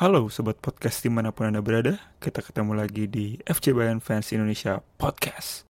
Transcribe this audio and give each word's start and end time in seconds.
Halo 0.00 0.32
Sobat 0.32 0.56
Podcast 0.56 1.04
di 1.04 1.12
mana 1.12 1.28
pun 1.28 1.52
Anda 1.52 1.60
berada, 1.60 2.00
kita 2.24 2.40
ketemu 2.40 2.72
lagi 2.72 3.04
di 3.04 3.36
FC 3.44 3.76
Bayern 3.76 4.00
Fans 4.00 4.32
Indonesia 4.32 4.80
Podcast. 4.96 5.68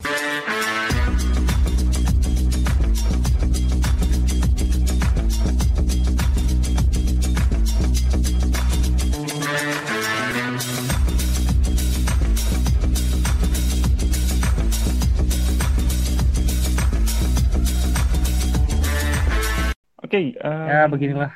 Oke, 20.04 20.36
eh, 20.36 20.68
Ya 20.68 20.84
beginilah. 20.84 21.32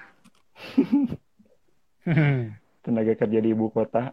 tenaga 2.82 3.14
kerja 3.14 3.38
di 3.38 3.48
ibu 3.54 3.70
kota. 3.70 4.12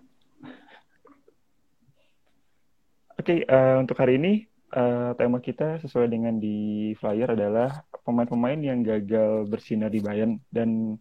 Oke, 3.20 3.44
eh, 3.44 3.76
untuk 3.82 4.00
hari 4.00 4.16
ini 4.16 4.48
eh, 4.80 5.12
tema 5.20 5.44
kita 5.44 5.82
sesuai 5.84 6.08
dengan 6.08 6.38
di 6.40 6.94
flyer 6.96 7.36
adalah 7.36 7.84
pemain-pemain 8.06 8.60
yang 8.62 8.80
gagal 8.86 9.50
bersinar 9.50 9.90
di 9.92 10.00
Bayern 10.00 10.40
dan 10.54 10.96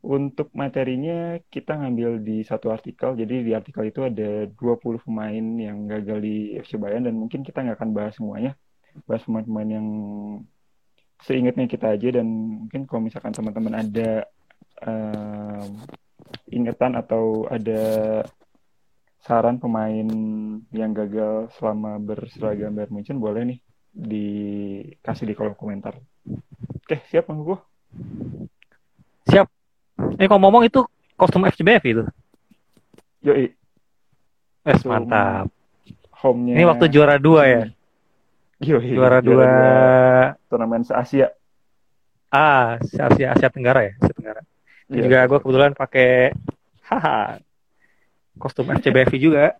untuk 0.00 0.48
materinya 0.56 1.36
kita 1.52 1.76
ngambil 1.76 2.24
di 2.24 2.40
satu 2.40 2.72
artikel. 2.72 3.12
Jadi 3.16 3.44
di 3.44 3.52
artikel 3.52 3.92
itu 3.92 4.00
ada 4.04 4.48
20 4.48 5.04
pemain 5.04 5.44
yang 5.60 5.84
gagal 5.88 6.18
di 6.24 6.56
FC 6.56 6.80
Bayern 6.80 7.04
dan 7.04 7.14
mungkin 7.16 7.44
kita 7.44 7.60
nggak 7.60 7.76
akan 7.80 7.90
bahas 7.92 8.16
semuanya. 8.16 8.56
Bahas 9.04 9.22
pemain-pemain 9.28 9.70
yang 9.70 9.86
seingatnya 11.20 11.68
kita 11.68 11.86
aja 11.94 12.08
dan 12.20 12.26
mungkin 12.64 12.88
kalau 12.88 13.00
misalkan 13.04 13.32
teman-teman 13.36 13.74
ada 13.76 14.24
em, 14.80 15.68
ingatan 16.50 16.96
atau 16.96 17.46
ada 17.46 17.82
saran 19.20 19.60
pemain 19.60 20.08
yang 20.72 20.92
gagal 20.92 21.52
selama 21.60 22.00
berseragam 22.00 22.72
Bayern 22.72 22.92
Munchen 22.92 23.20
boleh 23.20 23.42
nih 23.44 23.58
dikasih 23.90 25.26
di 25.28 25.34
kolom 25.34 25.54
komentar. 25.54 25.98
Oke, 26.80 27.02
siap 27.10 27.28
Bang 27.28 27.42
Hugo? 27.42 27.60
Siap. 29.28 29.46
Ini 30.16 30.24
kalau 30.24 30.40
ngomong 30.40 30.64
itu 30.64 30.80
kostum 31.14 31.44
FCBF 31.44 31.84
itu. 31.84 32.02
Yoi, 33.20 33.52
Wes 34.64 34.80
Itu 34.80 34.88
mantap. 34.88 35.52
home-nya. 36.24 36.56
Ini 36.56 36.64
waktu 36.64 36.88
juara 36.88 37.20
dua 37.20 37.42
ya. 37.44 37.62
Yoi, 38.60 38.92
Juara 38.92 39.20
dua. 39.20 39.48
turnamen 40.48 40.84
se-Asia. 40.84 41.32
Ah, 42.30 42.76
Asia 42.78 43.08
Asia, 43.08 43.26
Asia 43.34 43.48
Tenggara 43.50 43.84
ya, 43.84 43.92
Asia 44.00 44.14
Tenggara. 44.14 44.40
Dan 44.90 44.96
Iya, 44.98 45.02
juga 45.06 45.18
gue 45.20 45.28
betul. 45.30 45.40
kebetulan 45.46 45.72
pakai 45.72 46.10
haha 46.84 47.38
kostum 48.36 48.66
FCBF 48.68 49.14
juga. 49.14 49.54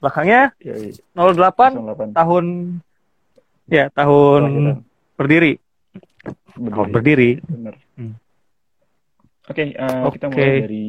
Belakangnya 0.00 0.56
Yoi, 0.60 0.96
08 1.12 1.76
08. 1.76 2.16
tahun 2.16 2.44
ya 3.66 3.88
tahun 3.90 4.42
Kelahiran. 4.42 4.76
berdiri. 5.16 5.52
Tahun 6.54 6.88
berdiri. 6.88 7.30
Bener. 7.44 7.74
Hmm. 7.96 8.14
Oke, 9.44 9.76
eh, 9.76 10.02
kita 10.14 10.26
Oke. 10.28 10.32
mulai 10.32 10.60
dari 10.64 10.88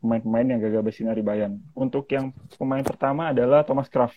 pemain-pemain 0.00 0.46
yang 0.50 0.60
gagal 0.60 0.82
bersinar 0.82 1.16
di 1.16 1.24
Bayern. 1.24 1.56
Untuk 1.72 2.04
yang 2.10 2.32
pemain 2.56 2.84
pertama 2.84 3.32
adalah 3.32 3.64
Thomas 3.64 3.88
Kraft. 3.88 4.16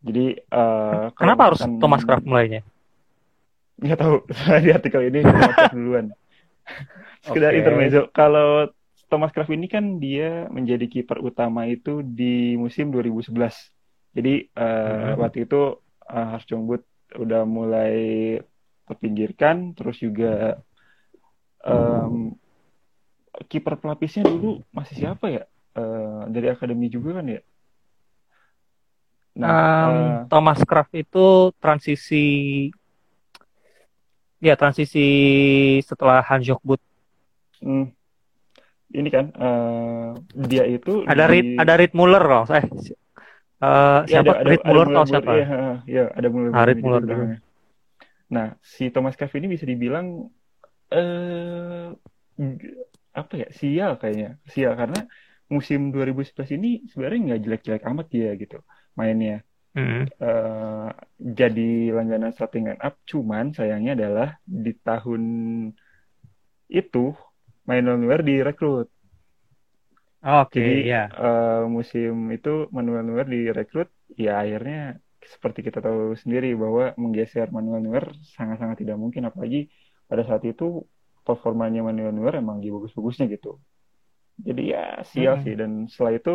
Jadi 0.00 0.36
kalau 0.48 1.12
Kenapa 1.16 1.42
harus 1.52 1.60
Thomas 1.76 2.04
Kraft 2.04 2.24
mulainya? 2.24 2.60
Nggak 3.76 3.98
tahu. 4.00 4.16
di 4.64 4.70
artikel 4.72 5.00
ini 5.08 5.24
Thomas 5.24 5.52
Kraft 5.54 5.72
duluan. 5.72 6.06
Sekedar 7.20 7.52
Oke. 7.52 7.60
intermezzo. 7.60 8.00
Kalau 8.12 8.68
Thomas 9.10 9.32
Kraft 9.34 9.50
ini 9.52 9.66
kan 9.66 9.98
dia 9.98 10.46
menjadi 10.48 10.86
kiper 10.86 11.18
utama 11.20 11.66
itu 11.66 12.00
di 12.00 12.54
musim 12.56 12.88
2011. 12.94 13.54
Jadi 14.16 14.48
eh, 14.50 15.10
Hmm. 15.10 15.20
waktu 15.20 15.46
itu 15.46 15.78
uh, 16.10 16.26
Hars 16.34 16.46
Jongbut 16.46 16.82
udah 17.18 17.42
mulai 17.42 17.94
terpinggirkan, 18.86 19.74
terus 19.74 19.98
juga 20.02 20.58
em, 21.66 22.34
kiper 23.50 23.74
pelapisnya 23.78 24.26
dulu 24.26 24.62
masih 24.74 24.94
siapa 24.98 25.26
ya? 25.30 25.42
Eh, 25.78 26.22
dari 26.34 26.50
akademi 26.50 26.90
juga 26.90 27.22
kan 27.22 27.26
ya? 27.30 27.40
Nah, 29.38 29.54
Um, 29.86 29.94
eh, 29.94 30.26
Thomas 30.26 30.60
Kraft 30.66 30.90
itu 30.98 31.54
transisi 31.62 32.24
ya 34.42 34.54
transisi 34.58 35.04
setelah 35.86 36.20
Hanjok 36.24 36.60
But 36.66 36.80
hmm, 37.62 37.92
ini 38.98 39.08
kan 39.14 39.24
eh, 39.38 40.08
dia 40.50 40.64
itu 40.66 40.90
ada 41.06 41.24
di- 41.24 41.30
Reed 41.30 41.46
ada 41.62 41.74
Reed 41.78 41.92
Muller 41.94 42.22
loh 42.24 42.44
eh 42.50 42.64
eh, 43.62 44.00
Ya, 44.10 44.18
siapa 44.24 44.32
Reed 44.48 44.62
Muller 44.66 44.86
atau 44.90 45.04
siapa 45.10 45.30
Iya, 45.36 45.46
iya, 45.90 46.02
ada 46.18 46.28
Muller. 46.34 46.52
Ah, 46.56 46.64
Reed 46.66 46.80
Muller. 46.82 47.40
Nah, 48.34 48.46
si 48.62 48.82
Thomas 48.94 49.14
Kraft 49.18 49.34
ini 49.38 49.48
bisa 49.54 49.66
dibilang 49.72 50.06
eh 50.94 51.86
g- 52.60 52.76
apa 53.20 53.34
ya? 53.42 53.46
Sial 53.60 53.92
kayaknya. 54.00 54.28
Sial 54.54 54.72
karena 54.80 54.98
musim 55.54 55.80
2011 55.94 56.50
ini 56.56 56.68
sebenarnya 56.90 57.20
nggak 57.26 57.40
jelek-jelek 57.44 57.84
amat 57.90 58.06
dia 58.14 58.30
gitu 58.42 58.56
mainnya. 58.98 59.34
Hmm. 59.74 60.04
eh 60.24 60.88
jadi 61.38 61.62
langganan 61.96 62.32
starting 62.36 62.64
line 62.68 62.82
up, 62.88 62.94
cuman 63.10 63.44
sayangnya 63.58 63.92
adalah 63.98 64.28
di 64.64 64.72
tahun 64.86 65.22
itu 66.70 67.14
Manuel 67.70 67.98
Neuer 68.00 68.20
direkrut. 68.30 68.88
oke 70.22 70.60
Jadi 70.60 70.70
ya 70.90 71.00
eh, 71.22 71.60
musim 71.76 72.10
itu 72.36 72.48
Manuel 72.76 73.02
Neuer 73.06 73.26
direkrut, 73.34 73.88
ya 74.24 74.30
akhirnya 74.42 74.76
seperti 75.32 75.60
kita 75.66 75.78
tahu 75.86 76.00
sendiri 76.22 76.48
bahwa 76.62 76.82
menggeser 77.02 77.46
Manuel 77.56 77.80
Neuer 77.84 78.04
sangat-sangat 78.36 78.76
tidak 78.82 78.96
mungkin, 79.02 79.22
apalagi 79.30 79.58
pada 80.10 80.22
saat 80.28 80.42
itu 80.50 80.64
performanya 81.26 81.80
Manuel 81.88 82.12
Neuer 82.16 82.34
emang 82.42 82.56
lagi 82.58 82.70
bagus-bagusnya 82.74 83.24
gitu. 83.34 83.48
Jadi 84.46 84.62
ya 84.74 84.80
sial 85.12 85.34
Mm-mm. 85.34 85.44
sih, 85.44 85.54
dan 85.60 85.70
setelah 85.92 86.14
itu 86.20 86.30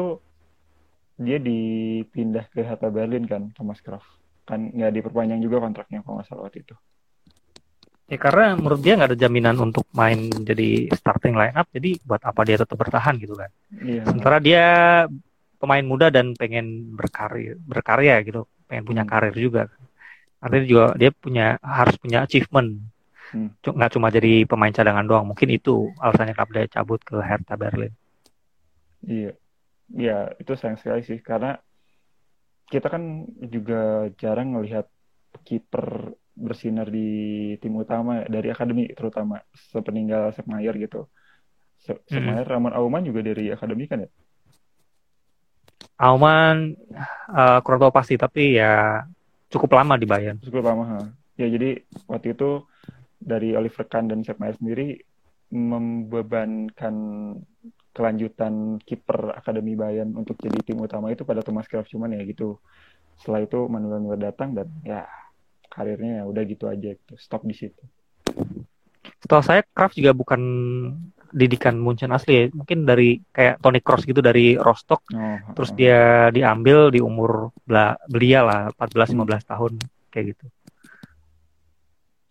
dia 1.25 1.37
dipindah 1.47 2.45
ke 2.53 2.59
Hertha 2.67 2.89
Berlin 2.97 3.23
kan, 3.31 3.41
Thomas 3.57 3.79
Kraft. 3.85 4.07
Kan 4.49 4.59
nggak 4.75 4.91
diperpanjang 4.97 5.39
juga 5.45 5.57
kontraknya 5.65 5.99
kalau 6.03 6.15
nggak 6.19 6.27
salah 6.29 6.43
waktu 6.47 6.59
itu. 6.65 6.75
Ya 8.05 8.17
karena 8.21 8.53
menurut 8.53 8.81
dia 8.85 8.93
nggak 8.93 9.09
ada 9.13 9.17
jaminan 9.17 9.57
untuk 9.57 9.89
main 9.91 10.29
jadi 10.29 10.93
starting 10.93 11.33
line 11.33 11.57
up 11.57 11.65
jadi 11.73 11.97
buat 12.05 12.21
apa 12.21 12.41
dia 12.45 12.57
tetap 12.61 12.77
bertahan 12.77 13.17
gitu 13.17 13.33
kan 13.33 13.49
Iya. 13.81 14.05
sementara 14.05 14.37
dia 14.37 14.65
pemain 15.57 15.81
muda 15.81 16.13
dan 16.13 16.37
pengen 16.37 16.93
berkarir 16.93 17.57
berkarya 17.65 18.21
gitu 18.21 18.45
pengen 18.69 18.85
punya 18.85 19.03
Hmm. 19.03 19.09
karir 19.09 19.33
juga 19.33 19.73
artinya 20.37 20.65
juga 20.69 20.83
dia 20.93 21.09
punya 21.09 21.45
harus 21.59 21.95
punya 21.97 22.21
achievement 22.23 22.93
Hmm. 23.33 23.49
Nggak 23.57 23.97
cuma 23.97 24.13
jadi 24.13 24.45
pemain 24.45 24.69
cadangan 24.69 25.01
doang 25.01 25.25
mungkin 25.25 25.49
itu 25.49 25.89
alasannya 25.97 26.37
kenapa 26.37 26.61
dia 26.61 26.69
cabut 26.69 27.01
ke 27.01 27.17
Hertha 27.17 27.57
Berlin 27.57 27.89
Iya, 29.01 29.33
ya 29.91 30.17
itu 30.37 30.53
sayang 30.53 30.77
sekali 30.77 31.01
sih 31.01 31.17
karena 31.19 31.57
kita 32.65 32.85
kan 32.85 33.25
juga 33.41 34.13
jarang 34.17 34.53
melihat 34.53 34.85
kiper 35.41 36.13
bersinar 36.35 36.91
di 36.91 37.55
tim 37.63 37.71
utama 37.79 38.27
dari 38.27 38.51
akademi 38.51 38.91
terutama 38.91 39.39
sepeninggal 39.71 40.35
Sepp 40.35 40.51
gitu. 40.75 41.07
Se- 41.79 42.03
Sepp. 42.05 42.23
Maier, 42.23 42.43
Ramon 42.43 42.75
Auman 42.75 43.07
juga 43.07 43.23
dari 43.23 43.49
akademi 43.49 43.87
kan 43.87 44.03
ya? 44.03 44.09
Auman 46.03 46.75
eh, 47.31 47.59
kurang 47.63 47.79
tahu 47.87 47.93
pasti 47.95 48.19
tapi 48.19 48.59
ya 48.59 49.07
cukup 49.47 49.79
lama 49.79 49.95
di 49.95 50.03
Bayern 50.03 50.37
Cukup 50.43 50.67
lama. 50.67 50.83
ha. 50.83 50.99
Ya 51.39 51.47
jadi 51.47 51.79
waktu 52.07 52.35
itu 52.35 52.67
dari 53.15 53.55
Oliver 53.55 53.87
Kahn 53.87 54.11
dan 54.11 54.23
Sepp 54.27 54.43
sendiri 54.43 54.99
membebankan 55.55 56.95
kelanjutan 57.95 58.75
kiper 58.83 59.39
akademi 59.39 59.79
Bayern 59.79 60.11
untuk 60.19 60.35
jadi 60.35 60.59
tim 60.67 60.83
utama 60.83 61.15
itu 61.15 61.23
pada 61.23 61.39
Thomas 61.39 61.63
Kraft 61.71 61.95
cuman 61.95 62.11
ya 62.11 62.27
gitu. 62.27 62.59
Setelah 63.15 63.47
itu 63.47 63.59
Manuel 63.71 64.03
Neuer 64.03 64.19
datang 64.19 64.51
dan 64.51 64.67
ya 64.83 65.07
karirnya 65.75 66.23
ya 66.23 66.23
udah 66.23 66.43
gitu 66.47 66.71
aja 66.71 66.95
gitu. 66.95 67.13
Stop 67.19 67.43
di 67.43 67.51
situ. 67.51 67.83
Setahu 69.19 69.43
saya 69.43 69.61
Kraft 69.67 69.99
juga 69.99 70.15
bukan 70.15 70.39
didikan 71.35 71.75
Munchen 71.75 72.15
asli 72.15 72.33
ya. 72.33 72.43
Mungkin 72.55 72.87
dari 72.87 73.19
kayak 73.35 73.59
Toni 73.59 73.83
Kroos 73.83 74.07
gitu 74.07 74.23
dari 74.23 74.55
Rostock. 74.55 75.03
Oh, 75.11 75.51
Terus 75.51 75.71
oh. 75.71 75.75
dia 75.75 76.31
diambil 76.31 76.87
di 76.87 77.03
umur 77.03 77.51
bela- 77.67 77.99
belia 78.07 78.47
lah 78.47 78.61
14-15 78.79 79.51
tahun 79.51 79.73
kayak 80.07 80.25
gitu. 80.31 80.45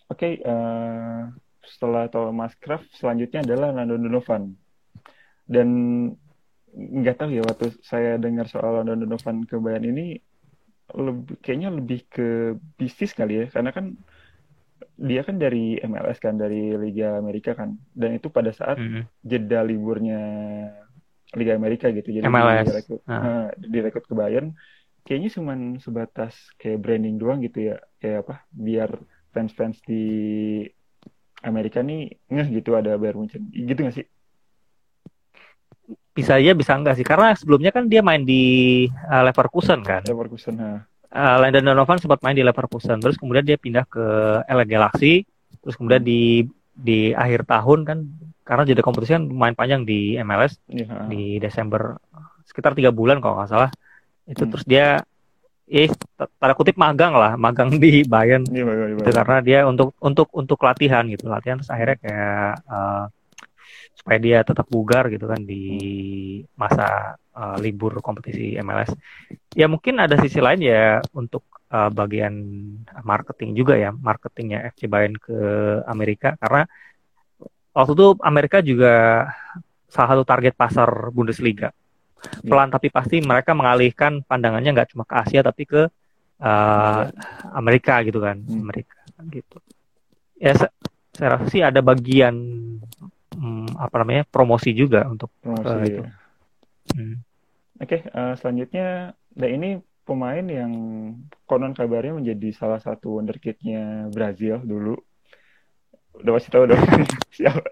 Oke, 0.08 0.40
eh, 0.40 1.20
setelah 1.69 2.08
Thomas 2.08 2.56
Kraft 2.56 2.88
selanjutnya 2.97 3.44
adalah 3.44 3.76
Lando 3.76 4.00
Donovan. 4.00 4.56
Dan 5.44 5.69
nggak 6.75 7.17
tahu 7.20 7.31
ya 7.37 7.43
waktu 7.44 7.76
saya 7.85 8.17
dengar 8.17 8.49
soal 8.49 8.81
Lando 8.81 8.97
Donovan 8.97 9.44
ke 9.44 9.61
Bayern 9.61 9.85
ini 9.85 10.17
lebih 10.92 11.34
kayaknya 11.40 11.69
lebih 11.72 12.00
ke 12.12 12.26
bisnis 12.76 13.12
kali 13.16 13.32
ya 13.40 13.44
karena 13.54 13.70
kan 13.72 13.86
dia 14.94 15.20
kan 15.26 15.36
dari 15.42 15.81
MLS 15.82 16.19
kan 16.22 16.34
dari 16.38 16.76
Liga 16.78 17.19
Amerika 17.19 17.50
kan 17.58 17.75
dan 17.96 18.14
itu 18.19 18.28
pada 18.31 18.50
saat 18.54 18.78
Hmm. 18.78 19.02
jeda 19.25 19.64
liburnya 19.66 20.20
Liga 21.34 21.52
Amerika 21.58 21.90
gitu 21.90 22.08
jadi 22.14 22.26
MLS. 22.31 22.66
direkrut 22.70 23.00
Ah. 23.10 23.19
eh, 23.26 23.46
direkrut 23.72 24.04
ke 24.06 24.14
Bayern 24.14 24.48
kayaknya 25.04 25.31
cuman 25.36 25.58
sebatas 25.82 26.34
kayak 26.60 26.78
branding 26.81 27.16
doang 27.19 27.42
gitu 27.42 27.75
ya 27.75 27.76
kayak 28.00 28.19
apa 28.25 28.34
biar 28.54 28.90
fans-fans 29.34 29.82
di 29.82 30.02
Amerika 31.44 31.78
nih 31.84 32.00
ngeh 32.32 32.48
gitu 32.60 32.70
ada 32.78 32.96
Bayern 32.96 33.19
Munchen 33.20 33.42
gitu 33.52 33.78
gak 33.84 33.94
sih 34.00 34.06
Bisa 36.14 36.38
iya 36.38 36.54
bisa 36.54 36.78
enggak 36.78 36.94
sih? 36.94 37.02
Karena 37.02 37.34
sebelumnya 37.34 37.75
kan 37.75 37.90
dia 37.90 37.98
main 38.00 38.22
di 38.22 38.84
uh, 38.86 39.22
Leverkusen 39.26 39.82
kan. 39.82 40.02
Leverkusen 40.06 40.54
ha. 40.58 40.86
Uh, 41.14 41.36
Landon 41.42 41.75
Donovan 41.75 41.98
sempat 41.98 42.19
main 42.22 42.34
di 42.34 42.42
Leverkusen, 42.42 42.98
terus 42.98 43.14
kemudian 43.14 43.42
dia 43.42 43.54
pindah 43.54 43.86
ke 43.86 44.02
LA 44.46 44.66
Galaxy, 44.66 45.22
terus 45.62 45.75
kemudian 45.75 46.02
di 46.02 46.42
di 46.75 47.14
akhir 47.14 47.46
tahun 47.46 47.86
kan 47.86 47.98
karena 48.42 48.62
jeda 48.66 48.82
kompetisi 48.82 49.14
kan 49.14 49.25
main 49.31 49.54
panjang 49.54 49.86
di 49.86 50.19
MLS 50.20 50.58
ha. 50.84 51.06
di 51.06 51.38
Desember 51.38 51.96
sekitar 52.44 52.75
tiga 52.75 52.90
bulan 52.90 53.22
kalau 53.22 53.38
nggak 53.38 53.46
salah 53.48 53.70
itu 54.26 54.42
Hmm. 54.42 54.50
terus 54.50 54.64
dia 54.66 55.00
eh 55.64 55.88
tanda 56.19 56.52
kutip 56.52 56.75
magang 56.76 57.14
lah 57.14 57.38
magang 57.38 57.72
di 57.78 58.02
Bayern 58.04 58.42
Iya, 58.50 58.66
Bayern, 58.66 58.88
itu 58.90 59.00
Bayern. 59.00 59.16
karena 59.16 59.37
dia 59.40 59.58
untuk 59.64 59.94
untuk 59.96 60.28
untuk 60.34 60.58
latihan 60.60 61.06
gitu 61.08 61.25
latihan 61.25 61.56
terus 61.56 61.70
akhirnya 61.72 61.96
kayak 61.96 62.52
eh, 62.66 63.04
supaya 64.04 64.20
dia 64.20 64.38
tetap 64.44 64.68
bugar 64.68 65.08
gitu 65.08 65.24
kan 65.24 65.40
di 65.40 65.64
masa 66.60 67.16
eh, 67.16 67.56
libur 67.64 68.04
kompetisi 68.04 68.52
MLS 68.60 68.92
ya 69.56 69.64
mungkin 69.64 69.96
ada 69.96 70.20
sisi 70.20 70.44
lain 70.44 70.60
ya 70.60 71.00
untuk 71.16 71.40
eh, 71.72 71.88
bagian 71.88 72.34
marketing 73.00 73.56
juga 73.56 73.80
ya 73.80 73.96
marketingnya 73.96 74.68
FC 74.76 74.92
Bayern 74.92 75.16
ke 75.16 75.38
Amerika. 75.88 76.36
Karena 76.36 76.68
waktu 77.72 77.92
itu 77.96 78.06
Amerika 78.20 78.60
juga 78.60 79.24
salah 79.88 80.08
satu 80.12 80.24
target 80.28 80.52
pasar 80.52 81.08
Bundesliga. 81.14 81.72
Pelan 82.44 82.68
tapi 82.68 82.88
pasti 82.92 83.24
mereka 83.24 83.56
mengalihkan 83.56 84.20
pandangannya 84.20 84.76
nggak 84.76 84.92
cuma 84.92 85.08
ke 85.08 85.16
Asia 85.16 85.40
tapi 85.40 85.64
ke 85.64 85.88
eh, 86.44 87.02
Amerika 87.56 88.04
gitu 88.04 88.20
kan 88.20 88.36
Hmm. 88.44 88.68
Amerika 88.68 89.00
gitu. 89.32 89.58
Ya 90.36 90.52
saya 91.14 91.38
rasa 91.38 91.46
sih 91.48 91.62
ada 91.62 91.78
bagian 91.78 92.34
hmm, 93.36 93.76
apa 93.84 93.94
namanya 94.02 94.22
promosi 94.34 94.70
juga 94.72 95.00
untuk 95.12 95.31
Promosi, 95.42 95.75
Eh, 95.76 95.84
itu. 95.90 96.02
ya. 96.02 96.10
hmm, 96.94 97.14
Oke, 97.82 97.96
eh, 98.06 98.32
selanjutnya, 98.38 98.86
nah 99.38 99.48
ini 99.50 99.69
pemain 100.06 100.44
yang 100.46 100.72
konon 101.48 101.75
kabarnya 101.75 102.12
menjadi 102.20 102.48
salah 102.54 102.81
satu 102.86 103.19
wonderkid-nya 103.19 104.08
Brazil 104.14 104.62
dulu. 104.62 104.94
Udah 106.22 106.32
pasti 106.38 106.48
tahu 106.54 106.64
dong 106.70 106.78
siapa. 107.36 107.69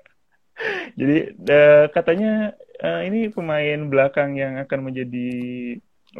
Jadi 0.98 1.16
eh, 1.48 1.84
katanya 1.94 2.52
eh, 2.82 3.00
ini 3.08 3.18
pemain 3.32 3.78
belakang 3.92 4.30
yang 4.42 4.54
akan 4.64 4.80
menjadi 4.92 5.26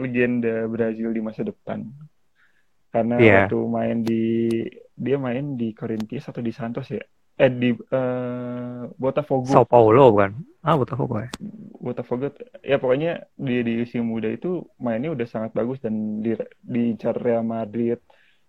legenda 0.03 0.67
Brazil 0.75 1.09
di 1.13 1.21
masa 1.21 1.43
depan. 1.45 1.81
Karena 2.93 3.15
Iya. 3.19 3.49
waktu 3.49 3.57
main 3.77 3.99
di 4.05 4.21
dia 5.05 5.17
main 5.17 5.57
di 5.61 5.73
Corinthians 5.73 6.29
atau 6.31 6.43
di 6.45 6.53
Santos 6.53 6.87
ya? 6.93 7.03
Eh 7.41 7.51
di 7.51 7.71
eh, 7.73 8.81
Botafogo. 8.97 9.49
Sao 9.49 9.65
Paulo 9.65 10.13
bukan? 10.13 10.33
Ah 10.63 10.77
Botafogo 10.79 11.19
ya. 11.19 11.31
Botafogo 11.83 12.31
ya 12.63 12.79
pokoknya 12.79 13.27
di 13.35 13.67
di 13.67 13.73
usia 13.83 13.99
muda 14.05 14.31
itu 14.31 14.63
mainnya 14.79 15.11
udah 15.11 15.27
sangat 15.27 15.51
bagus 15.51 15.83
dan 15.83 16.23
di 16.23 16.39
diincar 16.63 17.19
Real 17.19 17.43
Madrid 17.43 17.99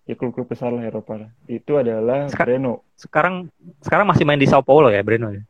ya 0.06 0.14
klub-klub 0.14 0.46
besar 0.46 0.70
lah 0.70 0.84
Eropa 0.84 1.32
itu 1.48 1.74
adalah 1.74 2.28
Seka- 2.30 2.44
Breno. 2.46 2.84
sekarang 2.94 3.48
sekarang 3.82 4.06
masih 4.06 4.22
main 4.28 4.38
di 4.38 4.46
Sao 4.46 4.62
Paulo 4.62 4.92
ya 4.92 5.02
Breno 5.02 5.32
ya? 5.34 5.42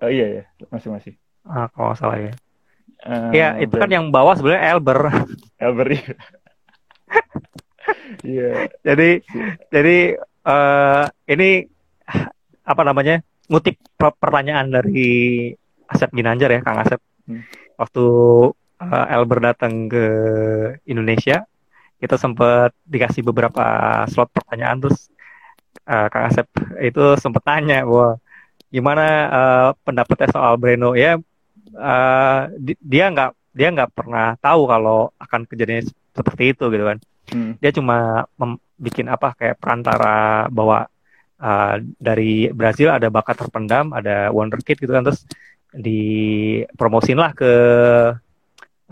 Eh, 0.00 0.10
iya 0.16 0.26
ya 0.40 0.44
masih 0.72 0.88
masih. 0.88 1.12
Ah, 1.44 1.68
kalau 1.68 1.92
salah 1.92 2.16
ya. 2.22 2.32
Eh, 3.02 3.30
ya 3.36 3.48
itu 3.60 3.74
kan 3.76 3.90
Breno. 3.90 3.96
yang 3.98 4.06
bawa 4.08 4.32
sebenarnya 4.38 4.72
Elber. 4.72 4.98
Elber 5.66 5.88
iya. 5.92 6.14
Iya, 8.22 8.70
jadi 8.86 9.10
jadi 9.68 9.96
eh 10.46 11.04
ini 11.28 11.66
apa 12.62 12.82
namanya 12.86 13.20
ngutip 13.50 13.76
per- 13.98 14.16
pertanyaan 14.16 14.70
dari 14.70 15.50
Asep 15.90 16.08
Ginanjar 16.14 16.48
ya 16.52 16.60
Kang 16.64 16.80
Asep. 16.80 17.00
Hmm. 17.22 17.46
waktu 17.78 18.04
eh, 18.82 19.14
Elber 19.14 19.38
datang 19.38 19.86
ke 19.86 20.04
Indonesia 20.90 21.46
kita 22.02 22.18
sempat 22.18 22.74
dikasih 22.82 23.22
beberapa 23.22 23.62
slot 24.10 24.34
pertanyaan 24.34 24.82
terus 24.82 25.06
eh, 25.86 26.06
Kang 26.10 26.26
Asep 26.26 26.50
itu 26.82 27.14
sempat 27.18 27.46
tanya 27.46 27.86
bahwa 27.86 28.18
gimana 28.74 29.06
eh, 29.30 29.68
pendapatnya 29.86 30.28
soal 30.34 30.58
Breno? 30.58 30.98
Ya 30.98 31.14
eh, 31.72 32.40
di- 32.58 32.80
dia 32.82 33.06
nggak 33.10 33.30
dia 33.52 33.68
nggak 33.70 33.92
pernah 33.92 34.34
tahu 34.40 34.64
kalau 34.66 35.12
akan 35.20 35.44
kejadian 35.46 35.86
seperti 36.10 36.56
itu 36.56 36.64
gitu 36.72 36.84
kan. 36.88 36.98
Hmm, 37.30 37.54
dia 37.62 37.70
cuma 37.70 38.26
bikin 38.82 39.06
apa 39.06 39.38
kayak 39.38 39.62
perantara 39.62 40.50
bahwa 40.50 40.90
uh, 41.42 41.76
dari 41.98 42.48
Brazil 42.54 42.94
ada 42.94 43.10
bakat 43.10 43.42
terpendam, 43.42 43.90
ada 43.90 44.30
wonderkid 44.30 44.78
gitu 44.78 44.94
kan 44.94 45.02
terus 45.02 45.26
dipromosin 45.74 47.18
lah 47.18 47.34
ke 47.34 47.52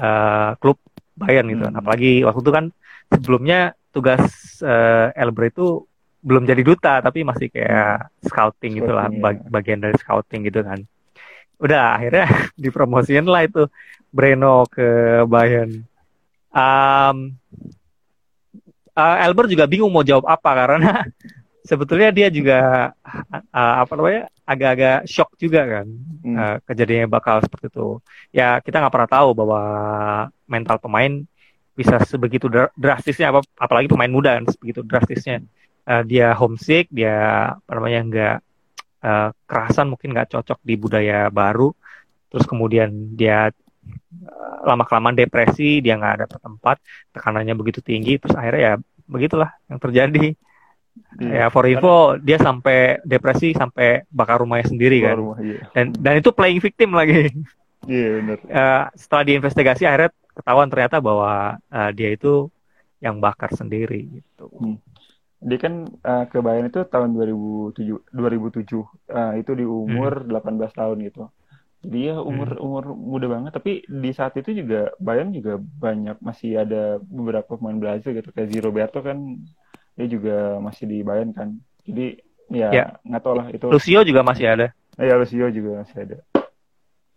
uh, 0.02 0.50
klub 0.58 0.76
Bayern 1.14 1.46
gitu 1.52 1.62
kan. 1.64 1.72
Hmm. 1.76 1.80
Apalagi 1.80 2.26
waktu 2.26 2.40
itu 2.42 2.52
kan 2.52 2.64
sebelumnya 3.12 3.60
tugas 3.94 4.22
uh, 4.66 5.14
Elber 5.14 5.50
itu 5.50 5.86
belum 6.20 6.44
jadi 6.44 6.60
duta 6.60 7.00
tapi 7.00 7.24
masih 7.24 7.48
kayak 7.48 8.12
scouting 8.28 8.84
gitu 8.84 8.92
lah, 8.92 9.08
Scouting, 9.08 9.22
bag- 9.24 9.44
ya. 9.44 9.48
bagian 9.48 9.80
dari 9.80 9.94
scouting 9.96 10.40
gitu 10.48 10.60
kan. 10.66 10.78
Udah 11.60 11.96
akhirnya 11.96 12.26
dipromosiin 12.62 13.24
lah 13.28 13.46
itu 13.46 13.68
Breno 14.10 14.66
ke 14.66 15.22
Bayern. 15.28 15.86
Um, 16.50 17.38
uh, 18.96 19.16
Elber 19.22 19.46
juga 19.46 19.70
bingung 19.70 19.92
mau 19.94 20.02
jawab 20.02 20.26
apa 20.26 20.50
karena 20.50 21.06
sebetulnya 21.64 22.10
dia 22.10 22.28
juga 22.32 22.90
uh, 23.52 23.74
apa 23.82 23.92
namanya 23.96 24.22
agak-agak 24.44 24.98
shock 25.06 25.36
juga 25.38 25.62
kan 25.62 25.86
hmm. 25.86 26.36
uh, 26.36 26.56
kejadiannya 26.66 27.08
bakal 27.08 27.38
seperti 27.44 27.70
itu. 27.70 28.00
Ya 28.34 28.58
kita 28.60 28.80
nggak 28.80 28.94
pernah 28.94 29.10
tahu 29.10 29.28
bahwa 29.36 29.62
mental 30.48 30.76
pemain 30.80 31.22
bisa 31.76 31.96
sebegitu 32.04 32.50
dra- 32.50 32.72
drastisnya 32.76 33.32
apa 33.32 33.40
apalagi 33.56 33.88
pemain 33.88 34.10
muda 34.10 34.36
kan 34.36 34.44
sebegitu 34.48 34.84
drastisnya 34.84 35.44
Uh, 35.90 36.04
dia 36.04 36.36
homesick 36.36 36.92
dia 36.92 37.50
apa 37.56 37.72
namanya 37.72 38.00
nggak 38.04 38.36
uh, 39.00 39.28
kerasan 39.48 39.88
mungkin 39.88 40.12
nggak 40.12 40.28
cocok 40.28 40.60
di 40.60 40.76
budaya 40.76 41.32
baru 41.32 41.72
terus 42.28 42.44
kemudian 42.44 43.16
dia 43.16 43.48
uh, 43.48 44.56
lama 44.68 44.84
kelamaan 44.84 45.16
depresi 45.16 45.80
dia 45.80 45.96
nggak 45.96 46.14
ada 46.20 46.26
tempat 46.28 46.84
tekanannya 47.16 47.56
begitu 47.56 47.80
tinggi 47.80 48.20
terus 48.20 48.36
akhirnya 48.36 48.60
ya 48.60 48.74
begitulah 49.08 49.50
yang 49.72 49.80
terjadi 49.80 50.36
Iya. 51.20 51.46
ya 51.46 51.52
for 51.52 51.68
info 51.68 52.16
dia 52.18 52.38
sampai 52.40 53.02
depresi 53.04 53.52
sampai 53.52 54.08
bakar 54.10 54.40
rumahnya 54.40 54.72
sendiri 54.72 55.04
Keluar 55.04 55.10
kan 55.12 55.18
rumah, 55.20 55.38
iya. 55.42 55.60
dan 55.76 55.86
dan 55.98 56.14
itu 56.18 56.30
playing 56.32 56.60
victim 56.62 56.96
lagi 56.96 57.30
Iya 57.88 58.20
benar. 58.20 58.38
Eh, 58.60 58.84
setelah 58.96 59.24
diinvestigasi 59.24 59.82
akhirnya 59.88 60.10
ketahuan 60.36 60.68
ternyata 60.68 60.96
bahwa 61.00 61.56
eh, 61.72 61.90
dia 61.96 62.10
itu 62.12 62.52
yang 63.00 63.16
bakar 63.18 63.48
sendiri 63.56 64.20
gitu 64.20 64.52
Dia 65.40 65.56
kan 65.56 65.88
eh, 65.88 66.24
ke 66.28 66.38
Bayern 66.44 66.68
itu 66.68 66.84
tahun 66.84 67.16
2007 67.16 68.12
2007 68.12 68.68
Eh, 69.08 69.32
itu 69.40 69.50
di 69.56 69.64
umur 69.64 70.28
18 70.28 70.76
tahun 70.76 70.96
gitu. 71.08 71.32
Jadi 71.80 72.12
ya 72.12 72.20
umur 72.20 72.60
umur 72.60 72.84
muda 72.92 73.24
banget 73.24 73.56
tapi 73.56 73.80
di 73.88 74.12
saat 74.12 74.36
itu 74.36 74.52
juga 74.52 74.92
Bayern 75.00 75.32
juga 75.32 75.56
banyak 75.56 76.20
masih 76.20 76.60
ada 76.60 77.00
beberapa 77.00 77.56
pemain 77.56 77.80
Brazil 77.80 78.12
gitu 78.12 78.28
kayak 78.36 78.52
Roberto 78.60 79.00
kan 79.00 79.40
dia 80.00 80.08
juga 80.08 80.56
masih 80.64 80.84
di 80.88 80.98
Bayern 81.04 81.36
kan. 81.36 81.48
Jadi 81.84 82.16
ya 82.48 82.68
Ya. 82.72 82.84
nggak 83.04 83.22
tahu 83.22 83.34
lah 83.36 83.46
itu. 83.52 83.66
Lucio 83.68 84.00
juga 84.02 84.24
masih 84.24 84.46
ada 84.48 84.66
Ya 84.96 85.14
Lucio 85.20 85.46
juga 85.52 85.84
masih 85.84 85.96
ada. 86.08 86.18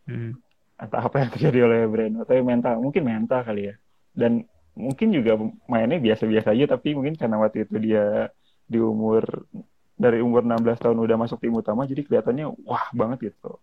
Hmm. 0.04 0.36
Entah 0.76 1.02
apa 1.08 1.16
yang 1.24 1.30
terjadi 1.32 1.60
oleh 1.64 1.80
Breno 1.88 2.28
tapi 2.28 2.44
mental 2.44 2.84
mungkin 2.84 3.08
mental 3.08 3.42
kali 3.48 3.72
ya. 3.72 3.76
Dan 4.12 4.44
mungkin 4.74 5.14
juga 5.14 5.38
mainnya 5.70 6.02
biasa-biasa 6.02 6.54
aja 6.54 6.66
tapi 6.78 6.98
mungkin 6.98 7.14
karena 7.14 7.38
waktu 7.38 7.66
itu 7.70 7.78
dia 7.78 8.30
di 8.66 8.82
umur 8.82 9.46
dari 9.94 10.18
umur 10.20 10.42
16 10.42 10.82
tahun 10.82 10.98
udah 10.98 11.18
masuk 11.22 11.38
tim 11.38 11.54
utama 11.54 11.86
jadi 11.86 12.02
kelihatannya 12.02 12.50
wah 12.66 12.90
banget 12.98 13.32
gitu. 13.32 13.62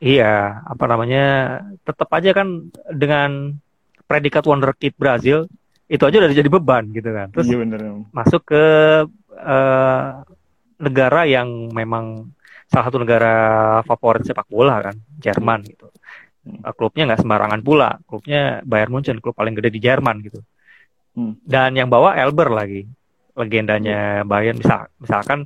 iya 0.00 0.64
apa 0.64 0.84
namanya 0.88 1.24
tetap 1.84 2.08
aja 2.16 2.32
kan 2.32 2.72
dengan 2.88 3.60
predikat 4.08 4.48
wonderkid 4.48 4.96
Brazil 4.96 5.44
itu 5.90 6.02
aja 6.06 6.16
udah 6.22 6.30
jadi 6.30 6.50
beban 6.50 6.84
gitu 6.94 7.10
kan 7.10 7.28
terus 7.34 7.50
iya 7.50 7.58
bener. 7.58 7.80
masuk 8.14 8.46
ke 8.46 8.64
eh, 9.34 10.06
negara 10.80 11.20
yang 11.26 11.74
memang 11.74 12.30
salah 12.70 12.86
satu 12.86 13.02
negara 13.02 13.34
favorit 13.82 14.22
sepak 14.22 14.46
bola 14.46 14.78
kan 14.80 14.96
Jerman 15.18 15.66
gitu 15.66 15.90
Hmm. 16.40 16.56
Eh, 16.64 16.72
klubnya 16.72 17.04
nggak 17.04 17.20
sembarangan 17.20 17.60
pula 17.60 18.00
klubnya 18.08 18.64
Bayern 18.64 18.96
Munchen 18.96 19.20
klub 19.20 19.36
paling 19.36 19.52
gede 19.52 19.76
di 19.76 19.80
Jerman 19.84 20.24
gitu 20.24 20.40
Hmm. 21.12 21.36
dan 21.44 21.76
yang 21.76 21.92
bawa 21.92 22.16
Elber 22.16 22.48
lagi 22.48 22.88
legendanya 23.36 24.24
Bayern 24.24 24.56
misal 24.56 24.88
misalkan 24.96 25.44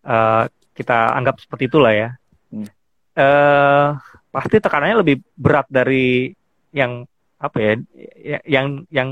uh, 0.00 0.48
kita 0.74 1.12
anggap 1.14 1.38
seperti 1.38 1.68
itulah 1.70 1.92
ya. 1.94 2.08
Hmm. 2.50 2.66
Uh, 3.14 3.88
pasti 4.34 4.58
tekanannya 4.58 5.04
lebih 5.06 5.22
berat 5.38 5.68
dari 5.70 6.34
yang 6.74 7.06
apa 7.44 7.56
ya, 7.60 7.72
ya 8.16 8.38
yang 8.48 8.88
yang 8.88 9.08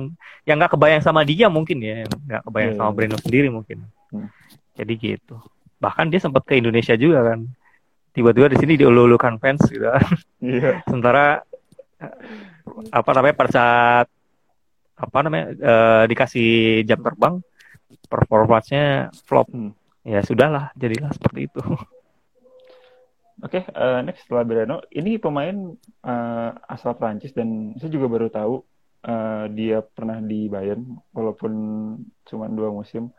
yang 0.49 0.57
nggak 0.57 0.73
kebayang 0.73 1.05
sama 1.05 1.21
dia 1.29 1.53
mungkin 1.53 1.85
ya 1.85 2.09
nggak 2.09 2.49
kebayang 2.49 2.73
yeah. 2.73 2.81
sama 2.81 2.89
iya. 2.89 2.97
Breno 2.97 3.17
sendiri 3.21 3.49
mungkin 3.53 3.79
hmm. 4.09 4.29
jadi 4.81 4.93
gitu 4.97 5.37
bahkan 5.77 6.09
dia 6.09 6.17
sempat 6.17 6.49
ke 6.49 6.57
Indonesia 6.57 6.97
juga 6.97 7.29
kan 7.29 7.45
tiba-tiba 8.17 8.49
di 8.49 8.57
sini 8.57 8.81
diulu-ulukan 8.81 9.37
fans 9.37 9.61
gitu 9.69 9.85
yeah. 10.41 10.81
sementara 10.89 11.45
apa 12.89 13.11
namanya 13.13 13.35
pada 13.37 13.51
saat 13.53 14.07
apa 14.97 15.19
namanya 15.21 15.47
uh, 15.61 16.05
dikasih 16.09 16.83
jam 16.89 17.05
terbang 17.05 17.45
performanya 18.09 19.13
flop 19.29 19.53
hmm. 19.53 19.77
ya 20.09 20.25
sudahlah 20.25 20.73
jadilah 20.73 21.13
seperti 21.13 21.53
itu 21.53 21.61
Oke, 23.43 23.59
okay, 23.59 23.63
uh, 23.75 23.99
eh, 23.99 24.01
next 24.07 24.23
setelah 24.23 24.47
Berano, 24.47 24.87
ini 24.95 25.19
pemain 25.19 25.75
uh, 26.07 26.51
asal 26.71 26.95
Prancis 26.95 27.35
dan 27.35 27.75
saya 27.75 27.91
juga 27.91 28.07
baru 28.07 28.31
tahu 28.31 28.63
uh, 29.03 29.51
dia 29.51 29.83
pernah 29.83 30.23
di 30.23 30.47
Bayern 30.47 30.95
walaupun 31.11 31.53
cuma 32.23 32.47
dua 32.47 32.71
musim. 32.71 33.11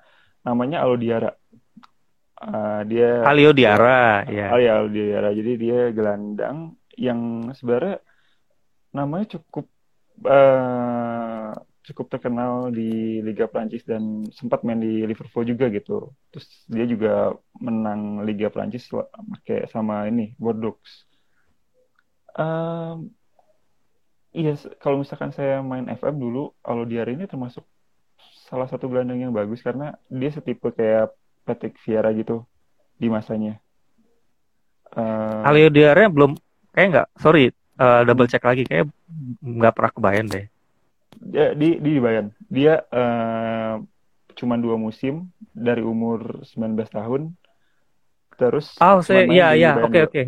Namanya 0.48 0.80
Aldo 0.80 0.96
Diarra. 1.04 1.32
Uh, 2.40 2.82
dia 2.88 3.24
Alio 3.28 3.52
Diarra, 3.52 4.24
ya. 4.28 4.48
Yeah. 4.48 4.50
Alio 4.56 4.88
Diarra. 4.88 5.30
Jadi 5.36 5.52
dia 5.60 5.80
gelandang 5.92 6.80
yang 6.96 7.52
sebenarnya 7.52 8.00
namanya 8.96 9.40
cukup 9.40 9.68
uh, 10.24 11.13
cukup 11.84 12.08
terkenal 12.08 12.72
di 12.72 13.20
Liga 13.20 13.52
Prancis 13.52 13.84
dan 13.84 14.24
sempat 14.32 14.64
main 14.64 14.80
di 14.80 15.04
Liverpool 15.04 15.44
juga 15.44 15.68
gitu. 15.68 16.16
Terus 16.32 16.48
dia 16.72 16.86
juga 16.88 17.36
menang 17.60 18.24
Liga 18.24 18.48
Prancis 18.48 18.88
pakai 18.88 19.68
sama 19.68 20.08
ini 20.08 20.32
Bordeaux. 20.40 20.80
Um, 22.34 23.12
iya, 24.32 24.56
kalau 24.80 25.04
misalkan 25.04 25.36
saya 25.36 25.60
main 25.60 25.92
FM 25.92 26.18
dulu, 26.18 26.56
kalau 26.64 26.88
di 26.88 26.96
hari 26.98 27.20
ini 27.20 27.28
termasuk 27.28 27.68
salah 28.48 28.66
satu 28.72 28.88
gelandang 28.88 29.20
yang 29.20 29.36
bagus 29.36 29.60
karena 29.60 30.00
dia 30.08 30.32
setipe 30.32 30.72
kayak 30.72 31.12
Patrick 31.44 31.76
Vieira 31.84 32.16
gitu 32.16 32.48
di 32.96 33.12
masanya. 33.12 33.60
Uh, 34.96 35.44
Alio 35.44 35.68
Diarra 35.68 36.08
belum 36.08 36.40
kayak 36.72 36.88
nggak, 36.90 37.08
sorry, 37.20 37.52
uh, 37.76 38.08
double 38.08 38.30
check 38.30 38.46
lagi 38.46 38.64
kayak 38.64 38.88
nggak 39.42 39.74
pernah 39.76 39.92
kebayang 39.92 40.30
deh 40.32 40.53
dia 41.20 41.54
di 41.54 41.78
di 41.78 42.00
Bayern. 42.02 42.30
Dia 42.50 42.82
uh, 42.82 43.82
cuma 44.34 44.58
dua 44.58 44.76
musim 44.76 45.30
dari 45.54 45.82
umur 45.86 46.46
19 46.46 46.78
tahun. 46.90 47.22
Terus 48.34 48.74
Oh, 48.82 49.00
saya 49.06 49.30
iya 49.30 49.54
iya, 49.54 49.72
oke 49.78 50.00
oke. 50.10 50.24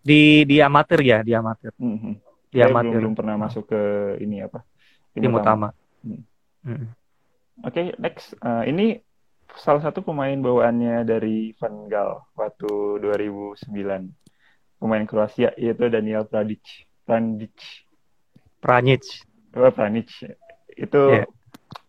Di 0.00 0.46
di 0.46 0.56
amatir 0.62 1.00
ya, 1.02 1.18
di 1.26 1.34
amatir. 1.34 1.74
Mm 1.76 1.96
-hmm. 1.98 2.14
Di 2.50 2.58
amatir. 2.62 2.98
Belum, 2.98 3.12
belum 3.12 3.14
pernah 3.18 3.36
masuk 3.36 3.70
ke 3.70 3.82
ini 4.22 4.42
apa? 4.42 4.62
Tim, 5.14 5.26
tim 5.26 5.32
utama. 5.34 5.74
utama. 5.74 5.78
Hmm. 6.06 6.22
Hmm. 6.64 6.86
Oke, 7.66 7.72
okay, 7.74 7.86
next. 7.98 8.32
Uh, 8.40 8.64
ini 8.64 9.02
salah 9.58 9.82
satu 9.82 10.00
pemain 10.06 10.38
bawaannya 10.38 11.02
dari 11.02 11.52
Van 11.58 11.90
Gaal 11.90 12.22
waktu 12.38 13.02
2009. 13.02 13.66
Pemain 14.80 15.04
Kroasia 15.04 15.52
yaitu 15.60 15.90
Daniel 15.92 16.24
Pradic. 16.24 16.88
Pradic. 17.04 17.84
Pranic 18.62 19.04
oh, 19.56 19.72
Pranic 19.72 20.10
itu 20.74 21.02
yeah. 21.12 21.26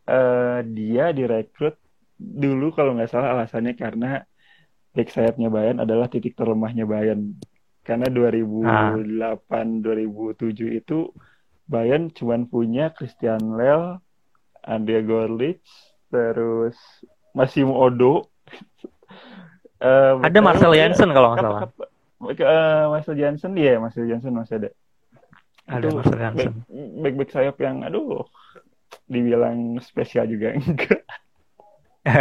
uh, 0.09 0.59
dia 0.65 1.13
direkrut 1.13 1.77
dulu 2.17 2.69
kalau 2.73 2.93
nggak 2.93 3.09
salah 3.09 3.33
alasannya 3.33 3.73
karena 3.73 4.21
back 4.93 5.09
sayapnya 5.09 5.49
Bayern 5.49 5.81
adalah 5.81 6.11
titik 6.11 6.37
terlemahnya 6.37 6.85
Bayern 6.85 7.37
karena 7.81 8.07
2008 8.13 8.61
ah. 8.67 9.65
2007 9.81 10.79
itu 10.81 11.09
Bayern 11.65 12.11
cuma 12.11 12.35
punya 12.43 12.91
Christian 12.91 13.55
Lel, 13.55 14.03
Andrea 14.59 14.99
Gorlic, 14.99 15.63
terus 16.11 16.75
Massimo 17.31 17.79
Odo. 17.79 18.27
uh, 19.79 20.19
ada 20.27 20.39
Marcel 20.43 20.75
Janssen 20.75 21.15
kalau 21.15 21.33
nggak 21.33 21.41
salah. 21.41 21.61
Uh, 22.21 22.85
Marcel 22.91 23.15
Janssen 23.15 23.55
dia, 23.55 23.79
Marcel 23.79 24.05
Janssen 24.05 24.35
masih 24.35 24.59
ada 24.61 24.69
ada 25.71 25.87
itu 25.87 25.95
Marcel 25.95 26.19
Jansen. 26.19 26.53
Back, 26.99 27.13
back 27.15 27.29
sayap 27.31 27.55
yang 27.63 27.87
aduh 27.87 28.27
dibilang 29.07 29.79
spesial 29.79 30.27
juga 30.27 30.51
enggak. 30.59 31.01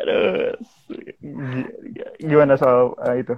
aduh, 0.00 0.56
gimana 2.24 2.56
soal 2.56 2.96
uh, 2.96 3.14
itu 3.20 3.36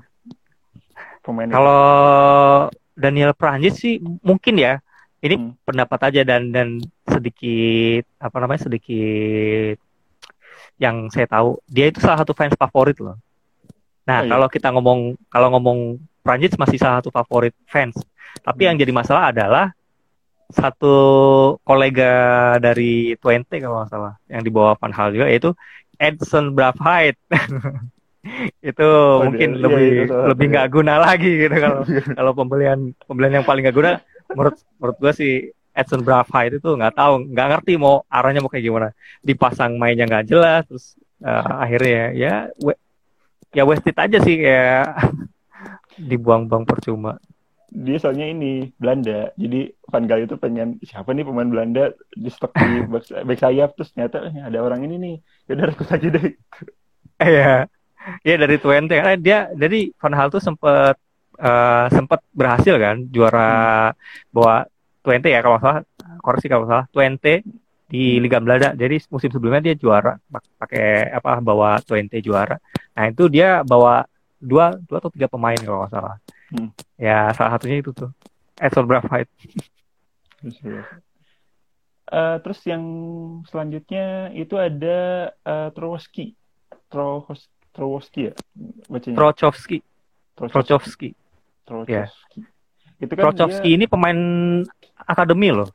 pemain 1.27 1.51
kalau 1.51 2.71
Daniel 2.95 3.35
Prancis 3.35 3.83
sih 3.83 3.99
mungkin 4.23 4.63
ya 4.63 4.79
ini 5.21 5.37
hmm. 5.37 5.67
pendapat 5.67 6.01
aja 6.07 6.23
dan 6.23 6.55
dan 6.55 6.81
sedikit 7.05 8.07
apa 8.23 8.37
namanya 8.41 8.71
sedikit 8.71 9.77
yang 10.81 11.13
saya 11.13 11.29
tahu 11.29 11.61
dia 11.69 11.93
itu 11.93 12.01
salah 12.01 12.25
satu 12.25 12.33
fans 12.33 12.57
favorit 12.57 12.97
loh. 13.03 13.21
Nah 14.09 14.23
oh, 14.23 14.25
iya. 14.25 14.31
kalau 14.33 14.47
kita 14.49 14.69
ngomong 14.73 15.01
kalau 15.29 15.49
ngomong 15.59 16.01
Prancis 16.25 16.57
masih 16.57 16.81
salah 16.81 17.05
satu 17.05 17.13
favorit 17.13 17.53
fans 17.69 17.99
tapi 18.41 18.67
yang 18.69 18.77
jadi 18.79 18.93
masalah 18.95 19.35
adalah 19.35 19.67
satu 20.51 20.97
kolega 21.63 22.57
dari 22.59 23.15
Twente 23.23 23.63
kalau 23.63 23.83
nggak 23.83 23.91
salah 23.91 24.15
yang 24.27 24.43
dibawa 24.43 24.75
Van 24.75 24.91
Hal 24.91 25.15
juga 25.15 25.31
yaitu 25.31 25.55
Edson 26.01 26.57
Bravheit 26.57 27.15
itu 28.61 28.85
oh, 28.85 29.25
mungkin 29.25 29.57
iya, 29.57 29.63
lebih 29.65 29.89
iya, 30.05 30.17
lebih 30.29 30.47
nggak 30.53 30.67
iya. 30.69 30.75
guna 30.75 30.95
lagi 31.01 31.31
gitu 31.41 31.57
kalau 31.57 31.81
kalau 32.19 32.33
pembelian 32.37 32.93
pembelian 33.09 33.41
yang 33.41 33.47
paling 33.47 33.65
nggak 33.65 33.77
guna. 33.77 33.93
Menurut 34.31 34.57
menurut 34.77 34.97
gua 35.01 35.13
sih 35.17 35.51
Edson 35.73 36.05
Bravheit 36.05 36.61
itu 36.61 36.69
nggak 36.69 36.95
tahu 37.01 37.33
nggak 37.33 37.49
ngerti 37.57 37.73
mau 37.81 38.05
arahnya 38.13 38.45
mau 38.45 38.53
kayak 38.53 38.65
gimana. 38.69 38.89
Dipasang 39.25 39.81
mainnya 39.81 40.05
nggak 40.05 40.27
jelas 40.29 40.63
terus 40.69 40.87
uh, 41.25 41.65
akhirnya 41.65 42.13
ya 42.13 42.35
we, 42.61 42.77
ya 43.57 43.65
wasted 43.65 43.97
aja 43.97 44.21
sih 44.21 44.37
kayak 44.37 45.01
dibuang-buang 46.11 46.69
percuma 46.69 47.17
dia 47.71 47.97
soalnya 48.03 48.27
ini 48.27 48.69
Belanda. 48.77 49.31
Jadi 49.39 49.71
Van 49.87 50.05
Gaal 50.05 50.27
itu 50.27 50.37
pengen 50.37 50.83
siapa 50.83 51.15
nih 51.15 51.23
pemain 51.23 51.47
Belanda? 51.47 51.95
Di 52.11 52.31
stok 52.31 52.53
di 52.59 52.83
back, 52.93 53.05
back 53.25 53.39
sayap. 53.39 53.71
Terus 53.79 53.95
ternyata 53.95 54.27
eh, 54.27 54.43
ada 54.43 54.59
orang 54.61 54.83
ini 54.85 54.97
nih. 54.99 55.17
Ya 55.47 55.53
udah 55.57 55.67
rekrut 55.71 55.91
aja 55.91 56.09
deh. 56.11 56.27
Iya. 57.21 57.71
Iya 58.27 58.37
dari 58.37 58.57
Twente. 58.59 58.95
Karena 58.99 59.17
dia 59.17 59.39
jadi 59.55 59.95
Van 59.97 60.15
Gaal 60.15 60.29
tuh 60.35 60.43
sempet 60.43 60.97
uh, 61.39 61.87
sempet 61.89 62.21
berhasil 62.35 62.75
kan 62.77 62.97
juara 63.09 63.91
hmm. 63.95 64.35
bawa 64.35 64.67
Twente 65.01 65.31
ya 65.31 65.41
kalau 65.41 65.59
salah. 65.63 65.81
Koreksi 66.21 66.47
kalau 66.51 66.67
salah. 66.67 66.87
Twente 66.91 67.47
di 67.87 68.19
hmm. 68.19 68.23
Liga 68.27 68.39
Belanda. 68.43 68.75
Jadi 68.75 68.99
musim 69.09 69.31
sebelumnya 69.31 69.63
dia 69.63 69.75
juara 69.79 70.19
pakai 70.59 71.15
apa 71.15 71.39
bawa 71.39 71.79
Twente 71.87 72.19
juara. 72.19 72.59
Nah 72.99 73.05
itu 73.09 73.31
dia 73.31 73.63
bawa 73.63 74.03
dua 74.41 74.75
dua 74.89 74.99
atau 74.99 75.13
tiga 75.13 75.29
pemain 75.29 75.61
kalau 75.61 75.85
nggak 75.85 75.93
salah 75.93 76.17
Hmm. 76.51 76.71
Ya 76.99 77.31
salah 77.35 77.57
satunya 77.57 77.79
itu 77.83 77.95
tuh 77.95 78.11
Edson 78.59 78.85
Bravheit. 78.85 79.31
uh, 82.11 82.37
terus 82.43 82.61
yang 82.67 82.83
selanjutnya 83.47 84.35
itu 84.35 84.59
ada 84.59 85.31
uh, 85.47 85.69
Trowoski. 85.73 86.35
Tros 86.91 87.47
Trowoski 87.71 88.31
ya 88.31 88.35
bacanya. 88.91 89.17
Trochovski. 89.17 89.79
Trochovski. 90.35 91.11
Trochovski. 91.65 92.41
Ya. 92.43 92.51
Itu 93.01 93.13
kan 93.15 93.31
Trochovski 93.31 93.71
dia... 93.71 93.77
ini 93.79 93.85
pemain 93.87 94.19
akademi 95.07 95.55
loh. 95.55 95.71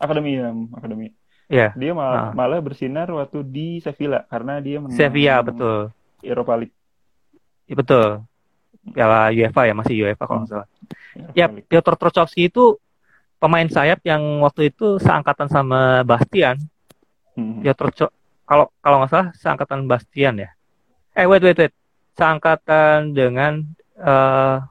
Akademi 0.00 0.38
ya, 0.38 0.54
akademi. 0.78 1.12
Ya. 1.50 1.74
Dia 1.74 1.92
malah, 1.92 2.30
nah. 2.30 2.32
malah 2.32 2.62
bersinar 2.62 3.10
waktu 3.10 3.42
di 3.42 3.68
Sevilla 3.82 4.22
karena 4.30 4.62
dia 4.62 4.78
menang 4.78 4.94
Sevilla 4.94 5.42
betul. 5.42 5.90
Eropa 6.22 6.54
League. 6.62 6.76
Ya, 7.66 7.74
betul. 7.74 8.22
Piala 8.80 9.28
UEFA 9.30 9.68
ya 9.68 9.74
masih 9.76 9.94
UEFA 10.04 10.24
kalau 10.24 10.44
nggak 10.44 10.50
salah. 10.50 10.68
Ya 11.36 11.46
Piotr 11.48 11.94
Trochovski 12.00 12.48
itu 12.48 12.80
pemain 13.36 13.68
sayap 13.68 14.00
yang 14.04 14.40
waktu 14.40 14.72
itu 14.72 14.96
seangkatan 15.00 15.48
sama 15.52 16.00
Bastian. 16.02 16.56
Hmm. 17.36 17.60
Piotr 17.60 18.10
kalau 18.48 18.72
kalau 18.80 18.96
nggak 19.04 19.10
salah 19.12 19.28
seangkatan 19.36 19.84
Bastian 19.84 20.34
ya. 20.40 20.50
Eh 21.12 21.28
wait 21.28 21.44
wait 21.44 21.58
wait 21.60 21.74
seangkatan 22.16 23.12
dengan 23.12 23.62
uh, 24.00 24.64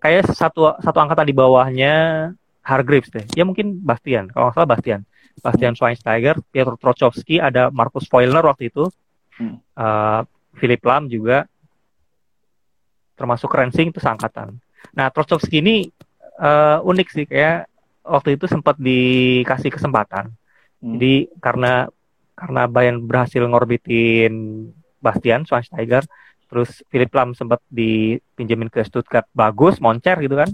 kayak 0.00 0.32
satu 0.32 0.80
satu 0.80 0.98
angkatan 0.98 1.28
di 1.28 1.36
bawahnya 1.36 1.94
Hargreaves 2.64 3.12
deh. 3.12 3.24
Ya 3.36 3.44
mungkin 3.44 3.80
Bastian 3.84 4.32
kalau 4.32 4.48
nggak 4.48 4.56
salah 4.56 4.70
Bastian. 4.72 5.00
Bastian 5.40 5.72
hmm. 5.72 5.78
Schweinsteiger, 5.80 6.36
Piotr 6.52 6.76
Trochovski, 6.76 7.40
ada 7.40 7.72
Markus 7.72 8.06
Foilner 8.10 8.44
waktu 8.44 8.68
itu, 8.68 8.90
hmm. 9.40 9.56
uh, 9.78 10.20
Philip 10.60 10.82
Lam 10.84 11.08
juga, 11.08 11.48
termasuk 13.20 13.52
Rensing 13.52 13.92
itu 13.92 14.00
seangkatan. 14.00 14.56
Nah, 14.96 15.12
Trochovski 15.12 15.60
ini 15.60 15.92
uh, 16.40 16.80
unik 16.80 17.08
sih 17.12 17.24
kayak 17.28 17.68
waktu 18.00 18.40
itu 18.40 18.48
sempat 18.48 18.80
dikasih 18.80 19.68
kesempatan. 19.68 20.32
Hmm. 20.80 20.96
Jadi 20.96 21.28
karena 21.36 21.84
karena 22.32 22.64
Bayern 22.64 23.04
berhasil 23.04 23.44
ngorbitin 23.44 24.32
Bastian 25.04 25.44
Schweinsteiger 25.44 26.08
terus 26.48 26.82
Philip 26.88 27.12
Lam 27.14 27.36
sempat 27.36 27.60
dipinjemin 27.70 28.72
ke 28.72 28.82
Stuttgart 28.82 29.28
bagus 29.30 29.78
moncer 29.78 30.18
gitu 30.18 30.34
kan 30.34 30.50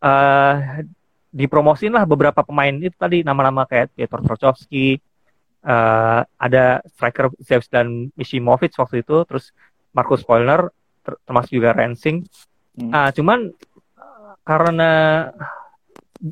uh, 0.00 0.80
dipromosin 1.28 1.92
lah 1.92 2.08
beberapa 2.08 2.40
pemain 2.40 2.72
itu 2.72 2.96
tadi 2.96 3.20
nama-nama 3.20 3.68
kayak 3.68 3.92
Piotr 3.92 4.24
Trochovski 4.24 4.96
uh, 5.68 6.24
ada 6.24 6.80
striker 6.96 7.28
Zeus 7.44 7.68
dan 7.68 8.08
Mishimovic 8.16 8.72
waktu 8.80 9.04
itu 9.04 9.26
terus 9.28 9.52
Markus 9.92 10.24
Spoiler 10.24 10.72
ter 11.02 11.14
termasuk 11.26 11.52
juga 11.52 11.74
Rensing. 11.74 12.24
Hmm. 12.72 12.88
uh, 12.88 13.10
cuman 13.12 13.52
karena 14.42 14.90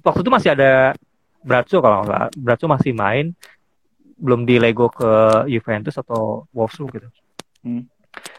waktu 0.01 0.21
itu 0.25 0.33
masih 0.33 0.51
ada 0.57 0.97
Brazzo 1.45 1.85
kalau 1.85 2.05
nggak 2.07 2.65
masih 2.65 2.93
main 2.97 3.37
belum 4.21 4.45
di 4.45 4.61
Lego 4.61 4.93
ke 4.93 5.45
Juventus 5.49 5.97
atau 5.97 6.45
Wolfsburg 6.53 7.01
gitu. 7.01 7.09
Hmm. 7.65 7.89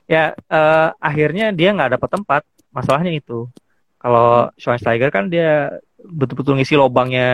Ya 0.05 0.37
uh, 0.49 0.93
akhirnya 1.01 1.49
dia 1.53 1.73
nggak 1.73 1.97
dapat 1.97 2.09
tempat. 2.09 2.41
Masalahnya 2.71 3.11
itu 3.11 3.49
kalau 3.97 4.47
Schweinsteiger 4.55 5.09
kan 5.09 5.27
dia 5.27 5.81
betul-betul 6.01 6.57
ngisi 6.57 6.77
lobangnya 6.77 7.29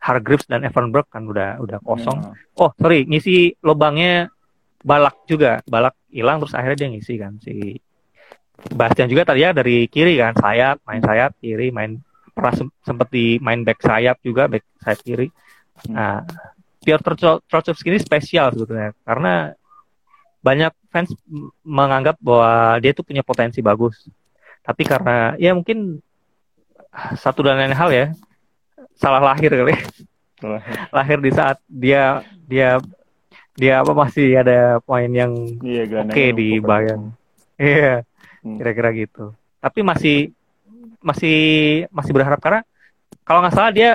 Hargreaves 0.00 0.46
dan 0.46 0.62
Evanberg 0.62 1.08
kan 1.08 1.24
udah 1.26 1.58
udah 1.58 1.78
kosong. 1.82 2.18
Ya. 2.22 2.30
oh 2.62 2.70
sorry 2.76 3.08
ngisi 3.08 3.56
lobangnya 3.64 4.30
Balak 4.86 5.26
juga 5.26 5.58
Balak 5.66 5.98
hilang 6.14 6.38
terus 6.38 6.54
akhirnya 6.54 6.86
dia 6.86 6.88
ngisi 6.94 7.14
kan 7.18 7.34
si 7.42 7.82
Bastian 8.72 9.10
juga 9.10 9.26
tadi 9.26 9.42
ya 9.42 9.50
dari 9.50 9.90
kiri 9.90 10.16
kan 10.16 10.32
sayap 10.38 10.80
main 10.86 11.02
sayap 11.02 11.34
kiri 11.42 11.74
main 11.74 11.98
pernah 12.32 12.54
sempat 12.86 13.08
di 13.10 13.42
main 13.42 13.66
back 13.66 13.82
sayap 13.82 14.22
juga 14.22 14.46
back 14.46 14.64
sayap 14.80 15.00
kiri 15.02 15.28
hmm. 15.28 15.92
nah 15.92 16.22
Piotr 16.86 17.42
Trochovski 17.50 17.90
ini 17.90 17.98
spesial 17.98 18.54
sebetulnya 18.54 18.94
karena 19.02 19.50
banyak 20.46 20.70
fans 20.94 21.10
menganggap 21.66 22.14
bahwa 22.22 22.78
dia 22.78 22.94
tuh 22.94 23.02
punya 23.02 23.26
potensi 23.26 23.58
bagus. 23.58 24.06
Tapi 24.62 24.86
karena 24.86 25.34
ya 25.34 25.50
mungkin 25.50 25.98
satu 27.18 27.42
dan 27.42 27.58
lain 27.58 27.74
hal 27.74 27.90
ya 27.90 28.06
salah 28.94 29.18
lahir 29.18 29.50
kali. 29.50 29.74
lahir 30.94 31.18
di 31.18 31.30
saat 31.34 31.58
dia 31.66 32.22
dia 32.46 32.78
dia 33.56 33.80
apa 33.80 33.92
masih 33.96 34.36
ada 34.36 34.78
poin 34.84 35.08
yang 35.08 35.32
iya, 35.64 35.88
oke 35.88 36.12
okay 36.12 36.28
di 36.36 36.60
Bayern. 36.60 37.12
Iya. 37.56 38.04
Hmm. 38.44 38.60
Kira-kira 38.60 38.92
gitu. 38.92 39.32
Tapi 39.58 39.80
masih 39.80 40.30
masih 41.00 41.38
masih 41.88 42.12
berharap 42.12 42.38
karena 42.38 42.60
kalau 43.24 43.40
nggak 43.42 43.56
salah 43.56 43.72
dia 43.72 43.90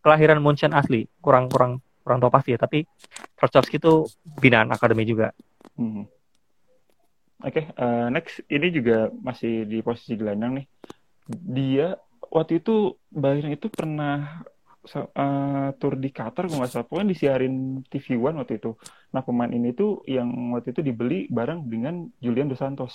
kelahiran 0.00 0.40
Munchen 0.40 0.72
asli, 0.72 1.04
kurang 1.20 1.52
kurang 1.52 1.84
kurang 2.02 2.18
tahu 2.24 2.32
pasti 2.32 2.56
ya, 2.56 2.58
tapi 2.58 2.88
Trochovski 3.36 3.76
itu 3.76 4.08
binaan 4.40 4.72
akademi 4.72 5.04
juga. 5.04 5.36
Hmm. 5.76 6.08
Oke, 7.38 7.62
okay, 7.62 7.64
uh, 7.78 8.08
eh, 8.08 8.08
next 8.10 8.42
ini 8.50 8.72
juga 8.74 9.12
masih 9.14 9.68
di 9.68 9.78
posisi 9.84 10.18
gelandang 10.18 10.58
nih. 10.58 10.66
Dia 11.28 11.88
waktu 12.32 12.58
itu 12.58 12.98
Bayern 13.12 13.52
itu 13.54 13.70
pernah 13.70 14.42
uh, 14.86 15.68
tur 15.76 15.94
di 15.98 16.10
Qatar 16.14 16.46
kalau 16.46 16.62
nggak 16.62 16.70
salah 16.70 16.86
pokoknya 16.86 17.12
disiarin 17.12 17.82
TV 17.86 18.14
One 18.18 18.40
waktu 18.42 18.62
itu. 18.62 18.76
Nah 19.14 19.22
pemain 19.26 19.50
ini 19.50 19.74
tuh 19.74 20.02
yang 20.06 20.54
waktu 20.54 20.72
itu 20.76 20.80
dibeli 20.84 21.26
bareng 21.28 21.66
dengan 21.66 22.06
Julian 22.22 22.48
dos 22.48 22.60
Santos. 22.60 22.94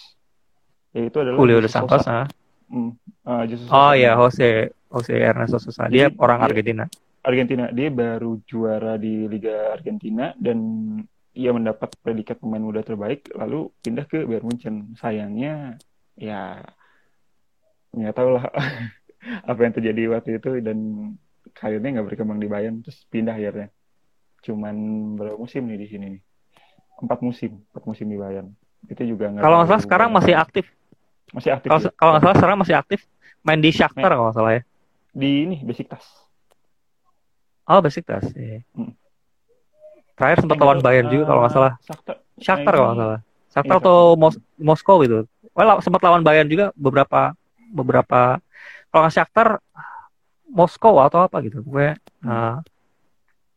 Yaitu 0.93 1.21
adalah 1.21 1.37
Julio 1.41 1.59
dos 1.59 1.73
Santos 1.73 2.05
ah. 2.07 2.25
Hmm, 2.71 2.95
uh, 3.27 3.43
oh 3.69 3.93
ya 3.93 4.17
Jose 4.17 4.71
Jose 4.93 5.13
Ernesto 5.13 5.57
Sosa. 5.57 5.89
Dia 5.89 6.09
Jadi, 6.09 6.17
orang 6.21 6.39
Argentina. 6.41 6.85
Argentina. 7.25 7.65
Dia 7.73 7.89
baru 7.89 8.39
juara 8.45 8.97
di 8.97 9.25
Liga 9.25 9.73
Argentina 9.73 10.33
dan 10.37 10.57
ia 11.33 11.49
mendapat 11.49 11.97
predikat 12.05 12.37
pemain 12.37 12.61
muda 12.61 12.85
terbaik 12.85 13.25
lalu 13.33 13.73
pindah 13.81 14.05
ke 14.05 14.21
Bayern 14.29 14.45
Munchen 14.45 14.75
sayangnya 14.93 15.81
ya 16.13 16.61
nggak 17.89 18.13
tahu 18.13 18.37
lah 18.37 18.53
apa 19.49 19.59
yang 19.65 19.73
terjadi 19.73 20.01
waktu 20.13 20.37
itu 20.37 20.61
dan 20.61 20.77
karirnya 21.51 21.99
nggak 21.99 22.07
berkembang 22.07 22.39
di 22.39 22.47
Bayern 22.47 22.79
terus 22.79 23.03
pindah 23.11 23.35
akhirnya 23.35 23.67
cuman 24.43 24.75
berapa 25.19 25.35
musim 25.35 25.67
nih 25.67 25.77
di 25.79 25.87
sini 25.91 26.05
nih 26.17 26.21
empat 27.03 27.19
musim 27.19 27.59
empat 27.71 27.83
musim 27.83 28.07
di 28.07 28.17
Bayern 28.19 28.47
itu 28.87 29.03
juga 29.15 29.31
nggak 29.31 29.43
kalau 29.43 29.55
nggak 29.59 29.69
salah 29.75 29.83
sekarang 29.83 30.09
masih 30.15 30.33
aktif 30.35 30.65
masih 31.35 31.51
aktif 31.51 31.69
kalau 31.71 31.81
ya. 31.83 31.91
kalau 31.99 32.11
nggak 32.15 32.23
salah 32.23 32.37
sekarang 32.39 32.57
masih 32.59 32.75
aktif 32.75 32.99
main 33.43 33.59
di 33.59 33.71
Shakhtar 33.71 34.11
kalau 34.15 34.31
nggak 34.31 34.37
salah 34.39 34.51
ya 34.55 34.61
di 35.11 35.31
ini 35.43 35.57
Besiktas 35.63 36.03
oh 37.67 37.79
Besiktas 37.83 38.27
ya. 38.35 38.63
Hmm. 38.75 38.95
Terakhir 40.13 40.45
sempat 40.45 40.57
lawan 40.61 40.79
Bayern 40.81 41.09
juga 41.09 41.25
kalau 41.25 41.41
nggak 41.41 41.53
salah. 41.53 41.73
Shakhtar 42.37 42.73
kalau 42.73 42.87
nggak 42.93 43.01
salah. 43.01 43.19
Shakhtar 43.53 43.77
iya, 43.77 43.83
atau 43.85 43.97
Mos 44.17 44.35
Moskow 44.57 44.97
itu. 45.01 45.25
Well, 45.53 45.77
sempat 45.81 46.01
lawan 46.05 46.21
Bayern 46.25 46.49
juga 46.49 46.69
beberapa 46.77 47.33
beberapa 47.73 48.37
kalau 48.93 49.01
nggak 49.05 49.15
Shakhtar 49.17 49.47
Moskow 50.53 51.01
atau 51.01 51.25
apa 51.25 51.41
gitu. 51.41 51.65
Gue 51.65 51.97
uh, 52.23 52.55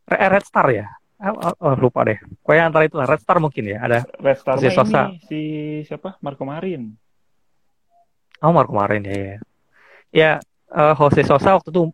Red 0.09 0.45
Star 0.45 0.67
ya. 0.73 0.89
Oh, 1.17 1.53
oh, 1.61 1.75
lupa 1.77 2.05
deh. 2.05 2.17
Gue 2.41 2.57
antara 2.57 2.89
itu 2.89 2.97
Red 2.97 3.21
Star 3.21 3.37
mungkin 3.37 3.69
ya. 3.69 3.85
Ada 3.85 3.99
Red 4.17 4.39
Star 4.41 4.57
si 4.57 4.69
Sosa. 4.73 5.13
Ini, 5.13 5.21
si 5.29 5.41
siapa? 5.85 6.17
Marco 6.25 6.49
Marin. 6.49 6.97
Oh 8.41 8.53
Marco 8.53 8.73
Marin 8.73 9.05
ya. 9.05 9.17
Ya, 9.17 9.37
ya 10.13 10.31
uh, 10.73 10.95
Jose 10.97 11.25
Sosa 11.25 11.57
waktu 11.61 11.69
itu 11.69 11.93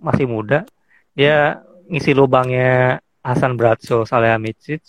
masih 0.00 0.24
muda. 0.24 0.64
Dia 1.12 1.60
ngisi 1.88 2.16
lubangnya 2.16 3.00
Hasan 3.24 3.56
Bratso 3.56 4.08
Salihamidzic 4.08 4.80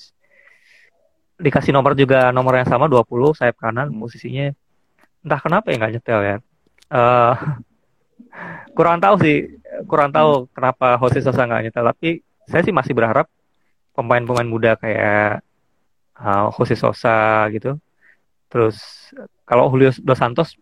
dikasih 1.39 1.71
nomor 1.71 1.95
juga 1.95 2.35
nomor 2.35 2.59
yang 2.59 2.67
sama 2.67 2.91
20 2.91 3.07
sayap 3.31 3.55
kanan 3.55 3.87
hmm. 3.89 3.99
posisinya 4.03 4.51
entah 5.23 5.39
kenapa 5.39 5.71
ya 5.71 5.75
nggak 5.79 5.93
nyetel 5.95 6.19
ya 6.19 6.35
uh, 6.91 7.33
kurang 8.73 8.97
tahu 9.01 9.15
sih 9.21 9.37
kurang 9.85 10.09
tahu 10.13 10.45
hmm. 10.45 10.47
kenapa 10.55 10.97
Jose 11.01 11.19
Sosa 11.23 11.45
nggak 11.45 11.69
nyetel 11.69 11.85
tapi 11.89 12.09
saya 12.49 12.61
sih 12.65 12.73
masih 12.73 12.93
berharap 12.97 13.29
pemain-pemain 13.93 14.47
muda 14.47 14.75
kayak 14.79 15.43
uh, 16.17 16.47
Jose 16.55 16.75
Sosa 16.79 17.47
gitu 17.53 17.77
terus 18.49 18.79
kalau 19.45 19.69
Julio 19.69 19.93
dos 20.01 20.17
Santos 20.17 20.57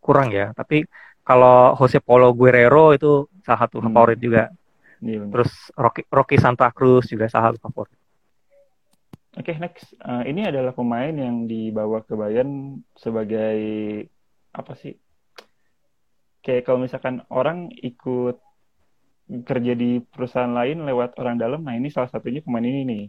kurang 0.00 0.32
ya 0.32 0.56
tapi 0.56 0.88
kalau 1.26 1.76
Jose 1.76 2.00
Paulo 2.00 2.32
Guerrero 2.32 2.96
itu 2.96 3.28
salah 3.44 3.68
satu 3.68 3.78
hmm. 3.78 3.86
favorit 3.92 4.18
juga 4.18 4.48
Iya, 5.00 5.24
Terus 5.32 5.52
Rocky, 5.74 6.02
Rocky 6.12 6.36
Santa 6.36 6.68
Cruz 6.70 7.08
juga 7.08 7.26
salah 7.26 7.52
satu 7.52 7.60
favorit. 7.64 7.96
Oke, 9.38 9.54
okay, 9.54 9.56
next. 9.56 9.96
Uh, 10.02 10.26
ini 10.28 10.44
adalah 10.44 10.76
pemain 10.76 11.12
yang 11.12 11.48
dibawa 11.48 12.04
ke 12.04 12.12
Bayern 12.12 12.84
sebagai 12.98 13.56
apa 14.52 14.72
sih? 14.76 14.92
Kayak 16.40 16.62
kalau 16.68 16.78
misalkan 16.82 17.24
orang 17.28 17.68
ikut 17.72 18.40
kerja 19.30 19.72
di 19.78 20.02
perusahaan 20.02 20.50
lain 20.50 20.82
lewat 20.82 21.14
orang 21.22 21.38
dalam, 21.38 21.62
nah 21.62 21.78
ini 21.78 21.86
salah 21.92 22.10
satunya 22.10 22.42
pemain 22.42 22.66
ini 22.66 22.82
nih, 22.82 23.02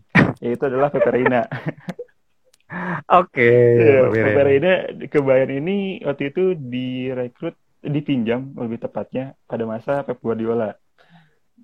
yaitu 0.44 0.70
adalah 0.70 0.94
Peperina. 0.94 1.50
Oke. 3.20 3.42
Okay, 3.42 4.14
ya, 4.14 4.24
Peperina 4.30 4.74
ke 5.10 5.20
Bayern 5.20 5.66
ini 5.66 6.00
waktu 6.06 6.30
itu 6.30 6.54
direkrut, 6.54 7.58
dipinjam 7.82 8.54
lebih 8.54 8.86
tepatnya 8.86 9.34
pada 9.50 9.66
masa 9.66 10.06
Pep 10.06 10.22
Guardiola 10.22 10.78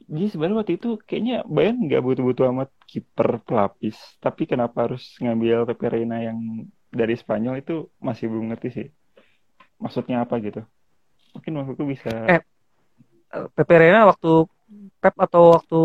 jadi 0.08 0.28
sebenarnya 0.32 0.58
waktu 0.64 0.74
itu 0.80 0.90
kayaknya 1.04 1.36
Bayern 1.44 1.84
nggak 1.84 2.04
butuh-butuh 2.06 2.46
amat 2.56 2.70
kiper 2.88 3.44
pelapis 3.44 4.00
tapi 4.24 4.48
kenapa 4.48 4.88
harus 4.88 5.04
ngambil 5.20 5.68
Pepe 5.68 5.86
Reina 5.92 6.24
yang 6.24 6.70
dari 6.88 7.14
Spanyol 7.20 7.60
itu 7.60 7.92
masih 8.00 8.32
belum 8.32 8.56
ngerti 8.56 8.70
sih 8.72 8.88
maksudnya 9.78 10.24
apa 10.24 10.40
gitu 10.40 10.64
mungkin 11.38 11.54
waktu 11.62 11.73
itu 11.78 11.86
bisa. 11.86 12.12
Eh 12.26 12.41
Pepe 13.54 13.73
Reina 13.78 14.10
waktu 14.10 14.50
Pep 14.97 15.15
atau 15.19 15.54
waktu 15.54 15.82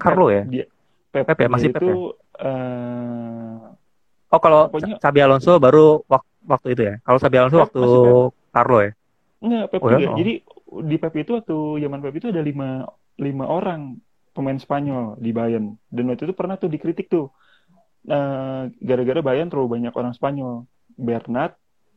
Carlo 0.00 0.32
ya? 0.32 0.42
Dia, 0.46 0.64
Pep, 1.12 1.26
Pep 1.26 1.38
ya 1.44 1.48
masih 1.50 1.70
Pep 1.74 1.82
itu, 1.82 1.90
ya? 1.90 1.98
Uh, 2.38 3.74
oh 4.30 4.40
kalau 4.40 4.70
pokoknya, 4.70 4.96
Sabi 5.02 5.18
Alonso 5.20 5.58
baru 5.58 6.00
waktu, 6.06 6.30
waktu 6.46 6.68
itu 6.72 6.82
ya? 6.86 6.94
Kalau 7.02 7.18
Sabi 7.18 7.36
Alonso 7.36 7.58
Pep 7.58 7.64
waktu 7.68 7.84
Carlo 8.54 8.78
ya? 8.80 8.92
Enggak, 9.42 9.64
Pep 9.74 9.80
oh, 9.82 9.88
ya? 9.90 9.98
Oh. 10.08 10.16
Jadi 10.16 10.32
di 10.86 10.96
Pep 10.96 11.14
itu 11.18 11.30
waktu 11.36 11.58
zaman 11.82 12.00
Pep 12.00 12.14
itu 12.16 12.26
ada 12.30 12.42
lima 12.42 12.86
lima 13.18 13.44
orang 13.50 13.98
pemain 14.32 14.58
Spanyol 14.58 15.18
di 15.18 15.30
Bayern. 15.34 15.74
Dan 15.90 16.14
waktu 16.14 16.30
itu 16.30 16.34
pernah 16.34 16.54
tuh 16.54 16.70
dikritik 16.70 17.10
tuh 17.10 17.34
uh, 18.06 18.70
gara-gara 18.78 19.20
Bayern 19.20 19.50
terlalu 19.50 19.82
banyak 19.82 19.92
orang 19.92 20.14
Spanyol. 20.14 20.64
Bernat 20.98 21.54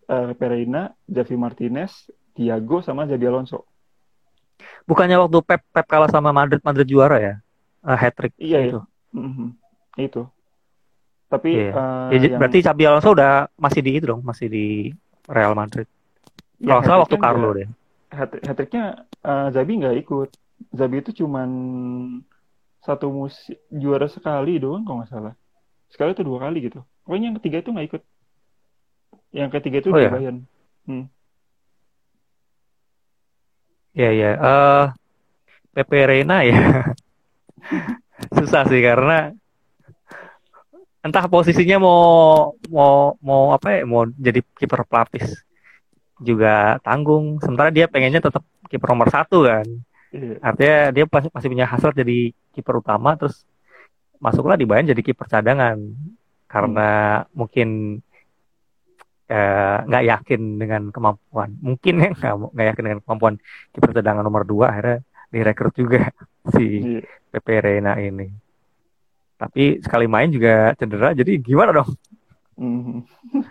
uh, 0.09 0.33
Pereira 0.37 0.93
Javi 1.09 1.33
Martinez 1.33 2.09
Thiago 2.35 2.79
sama 2.83 3.07
Javi 3.07 3.25
Alonso. 3.27 3.67
Bukannya 4.85 5.17
waktu 5.17 5.39
Pep 5.45 5.61
Pep 5.73 5.85
kalah 5.89 6.09
sama 6.09 6.29
Madrid 6.33 6.61
Madrid 6.61 6.87
juara 6.87 7.17
ya? 7.17 7.35
Uh, 7.81 7.97
hat 7.97 8.13
trick 8.13 8.33
iya 8.37 8.61
itu 8.61 8.77
iya. 8.77 9.17
Mm 9.17 9.31
-hmm. 9.33 9.49
itu. 9.97 10.21
Tapi 11.31 11.51
iya. 11.55 11.71
uh, 11.73 12.09
ya, 12.13 12.17
yang... 12.17 12.39
berarti 12.39 12.59
Javi 12.61 12.83
Alonso 12.85 13.09
udah 13.11 13.49
masih 13.57 13.81
di 13.81 13.91
itu 13.97 14.05
dong 14.05 14.21
masih 14.21 14.47
di 14.47 14.93
Real 15.27 15.57
Madrid. 15.57 15.87
Ya, 16.61 16.77
kalau 16.77 16.81
salah 16.85 17.01
waktu 17.07 17.17
Carlo 17.17 17.49
deh. 17.57 17.67
hat, 18.11 18.29
hat 18.37 18.55
tricknya 18.59 19.07
uh, 19.25 19.49
Zabi 19.49 19.81
nggak 19.81 19.97
ikut. 20.05 20.29
Zabi 20.75 21.01
itu 21.01 21.25
cuman 21.25 21.49
satu 22.81 23.09
musim 23.09 23.57
juara 23.73 24.05
sekali 24.09 24.61
doang 24.61 24.85
kalau 24.85 25.01
nggak 25.01 25.09
salah. 25.09 25.33
Sekali 25.89 26.13
atau 26.13 26.25
dua 26.25 26.45
kali 26.45 26.69
gitu. 26.69 26.85
Pokoknya 27.01 27.33
yang 27.33 27.37
ketiga 27.41 27.57
itu 27.65 27.69
nggak 27.73 27.87
ikut. 27.89 28.03
Yang 29.31 29.49
ketiga 29.57 29.77
itu 29.81 29.89
Oh, 29.89 29.97
di 29.97 30.05
ya? 30.05 30.11
Bayern. 30.11 30.37
Hmm. 30.85 31.05
Ya 33.93 34.09
ya. 34.11 34.29
Eh 34.39 34.83
Pepe 35.75 35.97
Reina 36.07 36.43
ya. 36.43 36.57
Susah 38.37 38.63
sih 38.69 38.81
karena 38.83 39.33
entah 41.01 41.25
posisinya 41.25 41.81
mau 41.81 42.53
mau 42.69 43.17
mau 43.25 43.57
apa 43.57 43.73
ya 43.73 43.89
mau 43.89 44.05
jadi 44.05 44.45
kiper 44.53 44.85
pelapis 44.85 45.33
juga 46.21 46.77
tanggung 46.85 47.41
sementara 47.41 47.73
dia 47.73 47.89
pengennya 47.89 48.21
tetap 48.21 48.45
kiper 48.69 48.93
nomor 48.93 49.09
satu 49.09 49.49
kan 49.49 49.65
Iya. 50.11 50.35
artinya 50.43 50.77
dia 50.91 51.05
pasti 51.07 51.31
masih 51.31 51.47
punya 51.55 51.63
hasrat 51.71 51.95
jadi 51.95 52.35
kiper 52.51 52.83
utama 52.83 53.15
terus 53.15 53.47
masuklah 54.19 54.59
di 54.59 54.67
Bayern 54.67 54.91
jadi 54.91 54.99
kiper 54.99 55.23
cadangan 55.23 55.79
karena 56.51 57.23
mungkin 57.31 57.99
eh, 59.31 59.77
nggak 59.87 60.03
yakin 60.11 60.41
dengan 60.59 60.81
kemampuan 60.91 61.49
mungkin 61.57 61.93
ya 61.97 62.11
nggak 62.51 62.67
yakin 62.75 62.83
dengan 62.83 62.99
kemampuan 63.01 63.35
kiper 63.71 63.95
cadangan 63.95 64.21
nomor 64.21 64.43
dua 64.43 64.69
akhirnya 64.69 64.99
direkrut 65.31 65.73
juga 65.73 66.11
si 66.53 66.99
Iya. 66.99 67.01
Pepe 67.31 67.53
Reina 67.57 67.95
ini 67.95 68.27
tapi 69.35 69.79
sekali 69.79 70.05
main 70.05 70.29
juga 70.29 70.75
cedera 70.75 71.15
jadi 71.15 71.39
gimana 71.39 71.71
dong 71.71 71.89
Mhm. 72.59 73.07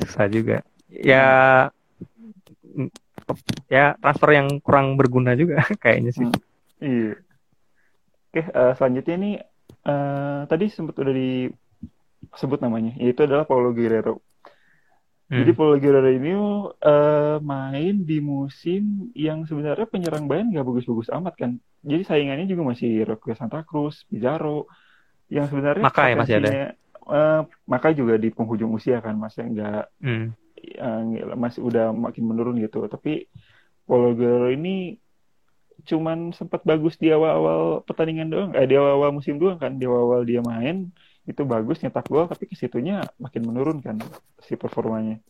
susah 0.00 0.26
juga 0.30 0.62
ya 0.88 1.68
ya 3.68 3.94
transfer 3.98 4.30
yang 4.32 4.58
kurang 4.58 4.96
berguna 4.96 5.34
juga 5.34 5.62
kayaknya 5.82 6.12
sih 6.14 6.28
Hmm. 6.80 6.80
Iya. 6.80 7.12
Oke, 8.32 8.40
eh, 8.40 8.72
selanjutnya 8.72 9.16
nih 9.20 9.34
eh, 9.84 10.40
tadi 10.48 10.64
sempat 10.72 10.96
udah 10.96 11.12
disebut 12.20 12.60
namanya, 12.60 12.92
yaitu 13.00 13.24
adalah 13.24 13.48
Paulo 13.48 13.72
Guerrero. 13.72 14.20
Hmm. 15.30 15.40
Jadi 15.40 15.50
Paulo 15.54 15.78
Guerrero 15.78 16.10
ini 16.10 16.32
eh, 16.82 17.36
main 17.40 17.94
di 18.02 18.18
musim 18.18 19.08
yang 19.14 19.46
sebenarnya 19.46 19.86
penyerang 19.86 20.26
Bayern 20.26 20.50
nggak 20.50 20.66
bagus-bagus 20.66 21.08
amat 21.14 21.34
kan. 21.38 21.52
Jadi 21.80 22.02
saingannya 22.04 22.46
juga 22.50 22.62
masih 22.76 23.06
Roque 23.08 23.32
Santa 23.38 23.64
Cruz, 23.64 24.04
Pizarro, 24.10 24.68
yang 25.30 25.46
sebenarnya 25.48 25.86
Makai 25.86 26.12
masih 26.18 26.34
ada. 26.42 26.50
potensinya, 26.50 26.66
eh, 27.14 27.40
Makai 27.64 27.92
juga 27.94 28.14
di 28.18 28.28
penghujung 28.34 28.74
usia 28.74 28.98
kan, 29.00 29.14
masih 29.16 29.42
nggak 29.54 29.82
Hmm. 30.02 30.34
eh, 30.60 31.24
masih 31.38 31.60
udah 31.64 31.94
makin 31.94 32.24
menurun 32.26 32.56
gitu. 32.60 32.84
Tapi 32.90 33.30
Paulo 33.86 34.12
Guerrero 34.18 34.50
ini 34.52 34.98
cuman 35.88 36.36
sempat 36.36 36.60
bagus 36.66 37.00
di 37.00 37.08
awal-awal 37.08 37.80
pertandingan 37.88 38.28
doang, 38.28 38.50
eh 38.52 38.66
di 38.68 38.76
awal-awal 38.76 39.16
musim 39.16 39.40
doang 39.40 39.56
kan, 39.56 39.80
di 39.80 39.88
awal-awal 39.88 40.28
dia 40.28 40.44
main 40.44 40.92
itu 41.28 41.42
bagus 41.44 41.80
nyetak 41.84 42.06
gol, 42.08 42.26
tapi 42.26 42.48
ke 42.48 42.56
situnya 42.56 43.04
makin 43.20 43.42
menurun 43.44 43.78
kan 43.84 43.96
si 44.40 44.56
performanya. 44.56 45.20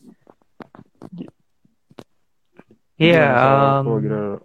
Iya, 3.01 3.25
em, 3.33 3.85
Paulo 3.85 3.97
Guerrero? 3.97 4.37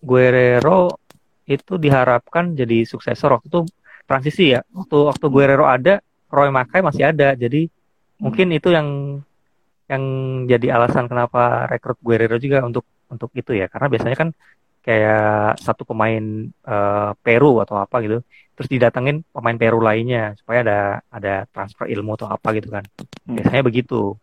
Guerrero 0.00 0.80
itu 1.44 1.76
diharapkan 1.76 2.56
jadi 2.56 2.88
suksesor 2.88 3.36
waktu 3.36 3.48
itu 3.52 3.60
transisi 4.08 4.56
ya. 4.56 4.64
Waktu 4.72 4.96
waktu 5.12 5.26
Guerrero 5.28 5.68
ada, 5.68 6.00
Roy 6.32 6.48
Makai 6.48 6.80
masih 6.80 7.12
ada. 7.12 7.36
Jadi 7.36 7.68
mungkin 8.20 8.52
itu 8.56 8.72
yang 8.72 9.20
yang 9.84 10.02
jadi 10.48 10.80
alasan 10.80 11.04
kenapa 11.12 11.68
rekrut 11.68 12.00
Guerrero 12.00 12.40
juga 12.40 12.64
untuk 12.64 12.88
untuk 13.12 13.28
itu 13.36 13.52
ya. 13.52 13.68
Karena 13.68 13.92
biasanya 13.92 14.16
kan 14.16 14.28
kayak 14.84 15.56
satu 15.64 15.88
pemain 15.88 16.20
eh, 16.52 17.10
Peru 17.24 17.64
atau 17.64 17.80
apa 17.80 18.04
gitu, 18.04 18.20
terus 18.52 18.68
didatengin 18.68 19.24
pemain 19.32 19.56
Peru 19.56 19.80
lainnya 19.80 20.36
supaya 20.36 20.60
ada 20.60 20.80
ada 21.08 21.34
transfer 21.48 21.88
ilmu 21.88 22.20
atau 22.20 22.28
apa 22.28 22.52
gitu 22.52 22.68
kan. 22.68 22.84
Hmm. 23.24 23.40
Biasanya 23.40 23.64
begitu. 23.64 24.14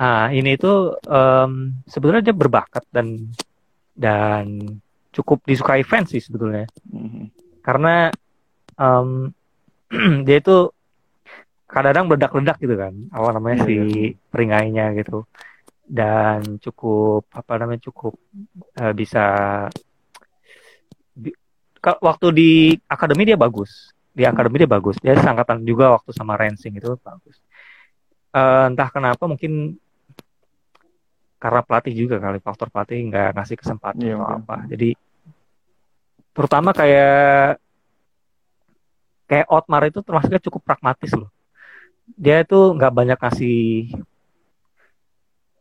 Nah, 0.00 0.32
ini 0.32 0.56
itu 0.56 0.96
em, 1.06 1.76
sebenarnya 1.84 2.32
dia 2.32 2.36
berbakat 2.36 2.84
dan 2.88 3.30
dan 3.92 4.80
cukup 5.14 5.44
disukai 5.46 5.86
fans 5.86 6.10
sih 6.10 6.24
sebetulnya. 6.24 6.66
Mhm. 6.90 7.30
Karena 7.62 8.08
em, 8.80 9.30
dia 10.26 10.40
itu 10.40 10.72
kadang-kadang 11.68 12.06
meledak-ledak 12.10 12.56
gitu 12.64 12.74
kan. 12.80 12.94
Apa 13.12 13.28
namanya 13.36 13.62
Iya, 13.62 13.66
si 13.68 13.74
iya. 13.76 14.10
peringainya 14.32 14.84
gitu. 14.98 15.28
Dan 15.84 16.56
cukup 16.58 17.28
apa 17.32 17.52
namanya 17.60 17.84
cukup 17.92 18.16
eh, 18.80 18.94
bisa 18.96 19.24
waktu 21.84 22.26
di 22.32 22.50
akademi 22.88 23.28
dia 23.28 23.36
bagus. 23.36 23.92
Di 24.14 24.24
akademi 24.24 24.64
dia 24.64 24.70
bagus. 24.70 24.96
Dia 25.02 25.14
seangkatan 25.20 25.62
juga 25.62 25.92
waktu 25.92 26.10
sama 26.16 26.40
Rensing 26.40 26.80
itu 26.80 26.96
bagus. 27.04 27.36
Eh, 28.34 28.64
entah 28.66 28.88
kenapa 28.90 29.28
mungkin 29.28 29.78
karena 31.38 31.60
pelatih 31.60 31.92
juga 31.92 32.16
kali 32.16 32.40
faktor 32.40 32.72
pelatih 32.72 33.04
nggak 33.12 33.36
ngasih 33.36 33.56
kesempatan 33.60 34.00
Iya, 34.00 34.16
atau 34.16 34.40
apa. 34.40 34.56
Jadi 34.72 34.96
terutama 36.34 36.72
kayak 36.72 37.60
kayak 39.28 39.46
Otmar 39.52 39.82
itu 39.84 40.00
termasuknya 40.00 40.40
cukup 40.40 40.64
pragmatis 40.64 41.12
loh. 41.12 41.28
Dia 42.16 42.40
itu 42.40 42.56
nggak 42.56 42.92
banyak 42.96 43.18
ngasih 43.20 43.60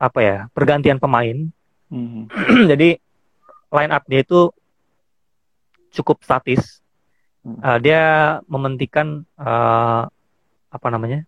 apa 0.03 0.19
ya 0.19 0.37
pergantian 0.51 0.99
pemain. 0.99 1.47
Mhm. 1.87 2.27
Jadi 2.71 2.99
line 3.71 3.91
up 3.91 4.03
dia 4.05 4.19
itu 4.19 4.51
cukup 5.91 6.19
statis. 6.21 6.83
Eh, 7.43 7.77
dia 7.79 8.01
mementingkan 8.45 9.23
eh, 9.35 10.01
apa 10.69 10.87
namanya? 10.89 11.23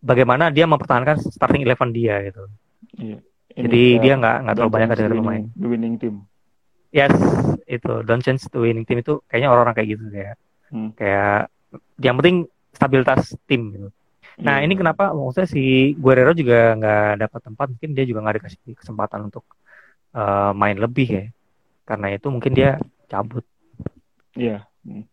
Bagaimana 0.00 0.48
dia 0.48 0.64
mempertahankan 0.64 1.20
starting 1.28 1.60
eleven 1.60 1.92
dia 1.92 2.24
gitu. 2.24 2.48
Iya. 2.96 3.18
Jadi 3.54 3.82
Ini, 3.96 4.02
dia 4.02 4.14
nggak 4.16 4.36
nggak 4.42 4.54
terlalu 4.56 4.72
banyak 4.72 4.88
ada 4.90 5.04
the 5.04 5.14
pemain. 5.14 5.44
the 5.54 5.68
winning 5.68 5.94
team. 5.94 6.24
Yes, 6.90 7.12
itu 7.66 8.02
don't 8.02 8.22
change 8.22 8.46
the 8.48 8.58
winning 8.58 8.82
team 8.82 8.98
itu 8.98 9.20
kayaknya 9.26 9.50
orang-orang 9.50 9.74
kayak 9.76 9.88
gitu 9.94 10.04
kayak 10.08 10.36
Hmm. 10.72 10.90
kayak 10.96 11.52
yang 12.00 12.18
penting 12.18 12.36
stabilitas 12.72 13.36
tim 13.46 13.70
gitu. 13.70 13.88
Nah 14.42 14.58
Iya. 14.58 14.66
ini 14.66 14.74
kenapa 14.74 15.14
maksudnya 15.14 15.46
si 15.46 15.94
Guerrero 15.94 16.34
juga 16.34 16.74
nggak 16.74 17.10
dapat 17.22 17.40
tempat 17.46 17.66
mungkin 17.70 17.90
dia 17.94 18.04
juga 18.08 18.20
nggak 18.26 18.36
dikasih 18.42 18.58
kesempatan 18.74 19.30
untuk 19.30 19.44
eh, 20.14 20.52
main 20.54 20.78
lebih 20.78 21.08
ya 21.10 21.24
karena 21.86 22.06
itu 22.14 22.26
mungkin 22.32 22.52
dia 22.54 22.80
cabut. 23.06 23.44
Iya. 24.34 24.66
Hmm. 24.82 25.06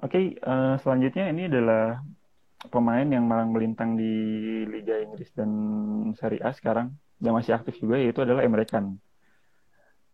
Oke, 0.00 0.38
eh, 0.38 0.74
selanjutnya 0.80 1.28
ini 1.28 1.50
adalah 1.50 2.00
pemain 2.70 3.08
yang 3.08 3.24
malang 3.26 3.50
melintang 3.50 3.96
di 3.96 4.12
Liga 4.68 5.00
Inggris 5.00 5.32
dan 5.32 5.50
Serie 6.14 6.40
A 6.44 6.52
sekarang 6.52 6.92
dan 7.18 7.32
masih 7.36 7.56
aktif 7.56 7.80
juga 7.80 7.96
yaitu 7.98 8.22
adalah 8.22 8.44
Emre 8.46 8.64
Can. 8.64 9.00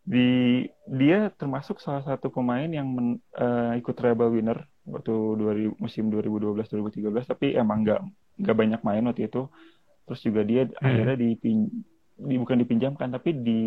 Di 0.07 0.62
dia 0.87 1.35
termasuk 1.35 1.83
salah 1.83 2.07
satu 2.07 2.31
pemain 2.31 2.71
yang 2.71 2.87
men- 2.87 3.23
eh, 3.35 3.73
ikut 3.83 3.95
treble 3.99 4.31
winner 4.31 4.62
waktu 4.87 5.14
2000 5.35 5.75
musim 5.83 6.07
2012-2013 6.14 7.27
tapi 7.27 7.59
emang 7.59 7.83
nggak 7.83 8.01
nggak 8.38 8.57
banyak 8.57 8.81
main 8.87 9.03
waktu 9.11 9.27
itu. 9.27 9.51
Terus 10.07 10.21
juga 10.23 10.40
dia 10.47 10.62
Hmm. 10.71 10.79
akhirnya 10.79 11.16
dipin, 11.19 11.66
di- 12.23 12.38
bukan 12.38 12.59
dipinjamkan 12.62 13.11
tapi 13.11 13.35
di, 13.35 13.62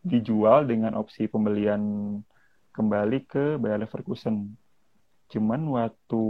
dijual 0.00 0.64
dengan 0.64 0.96
opsi 0.96 1.28
pembelian 1.28 1.80
kembali 2.72 3.18
ke 3.28 3.60
Bayer 3.60 3.84
Leverkusen. 3.84 4.56
Cuman 5.28 5.68
waktu 5.68 6.24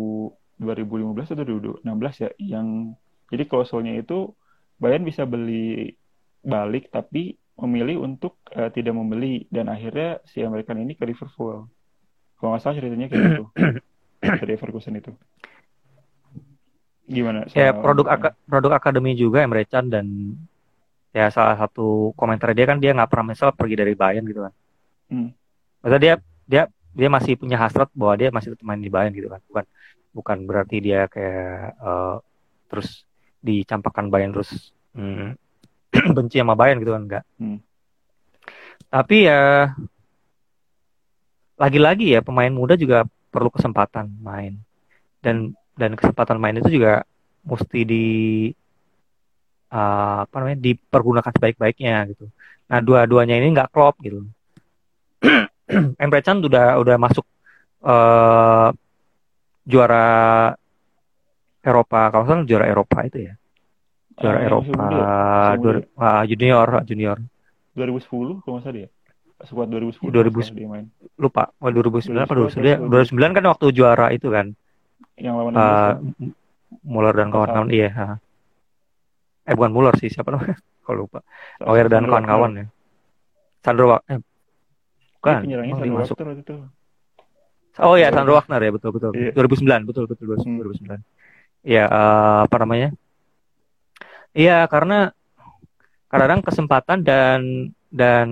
2015 0.58 1.30
atau 1.30 1.46
2016 1.46 2.14
ya 2.26 2.30
yang 2.42 2.94
jadi 3.30 3.46
klausulnya 3.46 3.94
itu 3.98 4.34
Bayern 4.82 5.06
bisa 5.06 5.22
beli 5.26 5.94
balik 6.42 6.90
tapi 6.90 7.38
memilih 7.54 8.02
untuk 8.02 8.42
eh, 8.50 8.70
tidak 8.74 8.94
membeli 8.94 9.46
dan 9.46 9.70
akhirnya 9.70 10.18
si 10.26 10.42
American 10.42 10.82
ini 10.82 10.98
ke 10.98 11.06
Liverpool. 11.06 11.70
Kalau 12.38 12.48
nggak 12.50 12.62
salah 12.62 12.76
ceritanya 12.76 13.06
kayak 13.06 13.22
gitu. 13.30 13.44
Dari 14.42 14.52
Leverkusen 14.56 14.98
itu. 14.98 15.12
Gimana? 17.04 17.46
Ya 17.52 17.70
produk 17.76 18.08
aka- 18.10 18.36
produk 18.48 18.72
akademi 18.80 19.14
juga 19.14 19.44
Emre 19.44 19.68
Can 19.68 19.92
dan 19.92 20.06
ya 21.14 21.30
salah 21.30 21.54
satu 21.54 22.10
komentar 22.18 22.50
dia 22.56 22.66
kan 22.66 22.82
dia 22.82 22.90
nggak 22.90 23.06
pernah 23.06 23.36
misal 23.36 23.54
pergi 23.54 23.76
dari 23.78 23.94
Bayern 23.94 24.26
gitu 24.26 24.42
kan. 24.42 24.52
Hmm. 25.12 25.28
Maksudnya 25.84 26.00
dia 26.02 26.14
dia 26.48 26.62
dia 26.94 27.08
masih 27.12 27.38
punya 27.38 27.60
hasrat 27.60 27.92
bahwa 27.94 28.14
dia 28.18 28.28
masih 28.34 28.56
main 28.64 28.80
di 28.80 28.90
Bayern 28.90 29.14
gitu 29.14 29.30
kan. 29.30 29.38
Bukan 29.46 29.64
bukan 30.10 30.38
berarti 30.48 30.76
dia 30.82 31.06
kayak 31.06 31.76
eh, 31.78 32.16
terus 32.66 33.06
dicampakkan 33.44 34.08
Bayern 34.08 34.32
terus 34.32 34.72
hmm, 34.96 35.36
benci 36.16 36.40
sama 36.40 36.59
Bayern 36.59 36.80
gitu 36.83 36.92
kan 36.94 37.02
enggak. 37.04 37.24
Hmm. 37.38 37.59
Tapi 38.90 39.16
ya 39.26 39.74
lagi-lagi 41.54 42.14
ya 42.14 42.20
pemain 42.22 42.50
muda 42.50 42.74
juga 42.74 43.07
perlu 43.30 43.50
kesempatan 43.50 44.11
main. 44.22 44.59
Dan 45.22 45.54
dan 45.74 45.98
kesempatan 45.98 46.38
main 46.38 46.59
itu 46.59 46.78
juga 46.78 47.02
mesti 47.44 47.80
di 47.83 48.07
eh, 49.70 50.18
apa 50.24 50.35
namanya 50.38 50.59
dipergunakan 50.62 51.33
sebaik-baiknya 51.35 51.96
gitu. 52.14 52.30
Nah, 52.70 52.80
dua-duanya 52.80 53.37
ini 53.38 53.52
nggak 53.52 53.70
klop 53.74 53.98
gitu. 54.00 54.24
Emre 56.02 56.20
Can 56.20 56.44
udah 56.44 56.76
udah 56.76 56.96
masuk 57.00 57.24
uh, 57.85 58.68
juara 59.64 60.07
Eropa 61.64 62.12
kalau 62.12 62.24
salah 62.28 62.44
juara 62.44 62.68
Eropa 62.68 63.00
itu 63.09 63.33
ya 63.33 63.35
juara 64.18 64.38
uh, 64.38 64.46
Eropa 64.46 64.72
dua, 65.59 65.74
uh, 65.98 66.22
junior 66.27 66.68
junior. 66.87 67.18
2010 67.74 68.42
kalau 68.42 68.53
nggak 68.59 68.62
salah 68.62 68.77
dia. 68.79 68.88
Skuad 69.44 69.68
2010 69.68 70.09
2000 70.09 70.57
dia 70.57 70.68
main. 70.70 70.87
lupa. 71.18 71.50
Oh, 71.59 71.68
2009 71.68 72.16
apa 72.16 72.33
2009 72.33 72.87
2009 72.88 73.37
kan 73.37 73.44
waktu 73.50 73.66
juara 73.74 74.07
itu 74.14 74.31
kan? 74.31 74.55
Yang 75.18 75.35
lawan 75.37 75.53
uh, 75.59 75.92
Muller 76.87 77.14
dan 77.14 77.29
kawan-kawan 77.31 77.68
iya 77.70 77.90
uh. 77.92 78.16
eh 79.44 79.55
bukan 79.55 79.72
Muller 79.74 79.94
sih 79.98 80.09
siapa 80.09 80.33
namanya? 80.33 80.57
Kalau 80.85 81.05
lupa. 81.05 81.20
Neuer 81.61 81.87
dan 81.90 82.07
kawan-kawan 82.07 82.50
ya. 82.62 82.66
Sandro 83.64 83.98
eh 84.07 84.20
bukan. 85.18 85.40
penyerangnya 85.44 85.74
Sandro 85.77 85.96
masuk 85.98 86.16
itu. 86.20 86.57
Oh 87.83 87.98
ya, 87.98 88.14
Sandro 88.14 88.38
Wagner 88.38 88.62
ya 88.62 88.70
betul 88.70 88.90
betul. 88.94 89.11
Iya. 89.18 89.35
2009 89.35 89.88
betul 89.90 90.05
betul 90.07 90.24
2009. 90.31 90.94
Hmm. 90.94 91.03
Iya 91.66 91.85
uh, 91.90 92.40
apa 92.46 92.57
namanya? 92.62 92.94
Iya 94.34 94.66
karena 94.66 95.14
kadang 96.10 96.42
kesempatan 96.42 97.06
dan 97.06 97.40
dan 97.90 98.28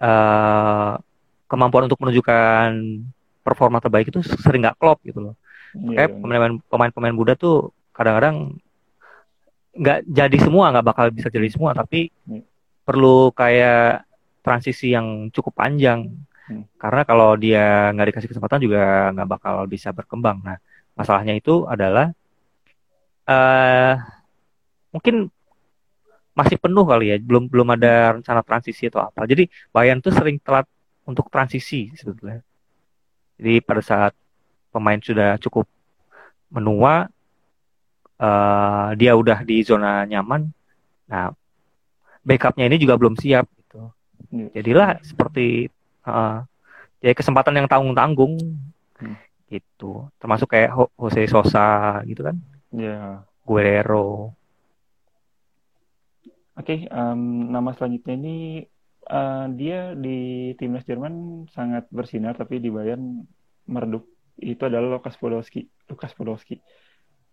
uh, 0.00 1.00
kemampuan 1.48 1.88
untuk 1.88 2.00
menunjukkan 2.04 2.68
performa 3.44 3.80
terbaik 3.80 4.12
itu 4.12 4.20
sering 4.44 4.64
nggak 4.64 4.76
klop 4.76 5.00
gitu 5.04 5.32
loh. 5.32 5.34
Yeah, 5.74 6.06
Kayak 6.06 6.10
pemain 6.20 6.52
pemain-pemain 6.70 7.16
muda 7.16 7.32
tuh 7.34 7.72
kadang-kadang 7.96 8.60
nggak 9.74 10.06
jadi 10.06 10.36
semua, 10.38 10.70
nggak 10.70 10.86
bakal 10.86 11.06
bisa 11.10 11.28
jadi 11.32 11.48
semua, 11.50 11.74
tapi 11.74 12.12
yeah. 12.28 12.44
perlu 12.86 13.34
kayak 13.34 14.06
transisi 14.44 14.92
yang 14.92 15.32
cukup 15.32 15.56
panjang 15.56 16.12
Hmm. 16.44 16.64
Karena 16.76 17.02
kalau 17.08 17.30
dia 17.40 17.88
nggak 17.96 18.08
dikasih 18.12 18.30
kesempatan 18.36 18.60
juga 18.60 19.08
nggak 19.16 19.28
bakal 19.28 19.64
bisa 19.64 19.96
berkembang. 19.96 20.44
Nah, 20.44 20.60
masalahnya 20.92 21.32
itu 21.32 21.64
adalah 21.64 22.12
uh, 23.28 23.94
mungkin 24.94 25.28
masih 26.34 26.58
penuh 26.58 26.82
kali 26.82 27.14
ya, 27.14 27.16
belum 27.22 27.46
belum 27.46 27.68
ada 27.78 28.18
rencana 28.18 28.42
transisi 28.42 28.90
atau 28.90 29.06
apa. 29.06 29.26
Jadi 29.26 29.46
Bayern 29.70 30.02
tuh 30.02 30.10
sering 30.10 30.42
telat 30.42 30.66
untuk 31.06 31.30
transisi 31.30 31.94
sebetulnya. 31.94 32.42
Jadi 33.38 33.62
pada 33.62 33.82
saat 33.82 34.12
pemain 34.74 34.98
sudah 34.98 35.38
cukup 35.38 35.66
menua, 36.50 37.06
uh, 38.18 38.88
dia 38.98 39.14
udah 39.14 39.46
di 39.46 39.62
zona 39.62 40.02
nyaman. 40.06 40.50
Nah, 41.06 41.30
backupnya 42.26 42.66
ini 42.66 42.82
juga 42.82 42.98
belum 42.98 43.14
siap 43.14 43.46
gitu. 43.60 43.90
Iya. 44.34 44.48
Jadilah 44.58 44.98
seperti 45.06 45.70
uh, 46.08 46.42
ya 47.04 47.12
kesempatan 47.12 47.60
yang 47.60 47.68
tanggung 47.68 47.92
tanggung 47.92 48.34
hmm. 48.96 49.16
gitu 49.52 50.08
termasuk 50.16 50.48
kayak 50.48 50.72
Jose 50.96 51.28
Sosa 51.28 52.00
gitu 52.08 52.24
kan 52.24 52.40
ya 52.74 52.82
yeah. 52.82 53.08
Guerrero 53.46 54.34
oke 56.58 56.64
okay, 56.64 56.90
um, 56.90 57.50
nama 57.54 57.70
selanjutnya 57.74 58.14
ini 58.18 58.36
uh, 59.10 59.46
dia 59.52 59.92
di 59.94 60.52
timnas 60.58 60.86
Jerman 60.86 61.46
sangat 61.52 61.86
bersinar 61.94 62.34
tapi 62.34 62.58
di 62.58 62.70
Bayern 62.72 63.22
meredup 63.70 64.04
itu 64.42 64.62
adalah 64.66 64.98
Lukas 64.98 65.14
Podolski 65.16 65.64
Lukas 65.86 66.12
Podolski 66.16 66.58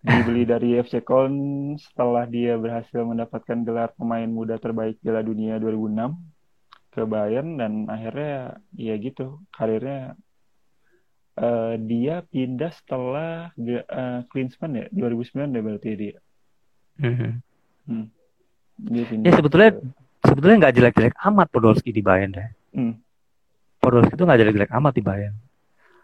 dibeli 0.01 0.45
dari 0.51 0.77
FC 0.77 1.01
Köln 1.01 1.75
setelah 1.77 2.25
dia 2.29 2.57
berhasil 2.57 3.01
mendapatkan 3.01 3.61
gelar 3.65 3.93
pemain 3.97 4.29
muda 4.29 4.57
terbaik 4.61 5.01
Piala 5.01 5.25
Dunia 5.25 5.57
2006 5.57 6.41
ke 6.91 7.01
Bayern 7.07 7.55
dan 7.55 7.87
akhirnya 7.87 8.59
ya 8.75 8.95
gitu 8.99 9.39
karirnya 9.55 10.13
uh, 11.37 11.73
dia 11.79 12.25
pindah 12.25 12.71
setelah 12.73 13.53
uh, 13.55 14.21
Klinsmann 14.27 14.75
ya 14.75 14.85
2009 14.91 15.53
deh 15.53 15.63
berarti 15.63 15.89
dia. 15.95 16.17
Mm-hmm. 17.01 17.31
Hmm. 17.87 18.05
Dia 18.81 19.03
ya 19.29 19.31
sebetulnya 19.37 19.71
ke... 19.77 19.81
sebetulnya 20.27 20.57
nggak 20.67 20.75
jelek-jelek 20.75 21.15
amat 21.31 21.47
Podolski 21.53 21.91
di 21.93 22.01
Bayern 22.03 22.31
deh. 22.33 22.49
Hmm. 22.75 22.93
Podolski 23.79 24.13
itu 24.17 24.23
nggak 24.25 24.39
jelek-jelek 24.41 24.71
amat 24.75 24.93
di 24.97 25.03
Bayern. 25.03 25.35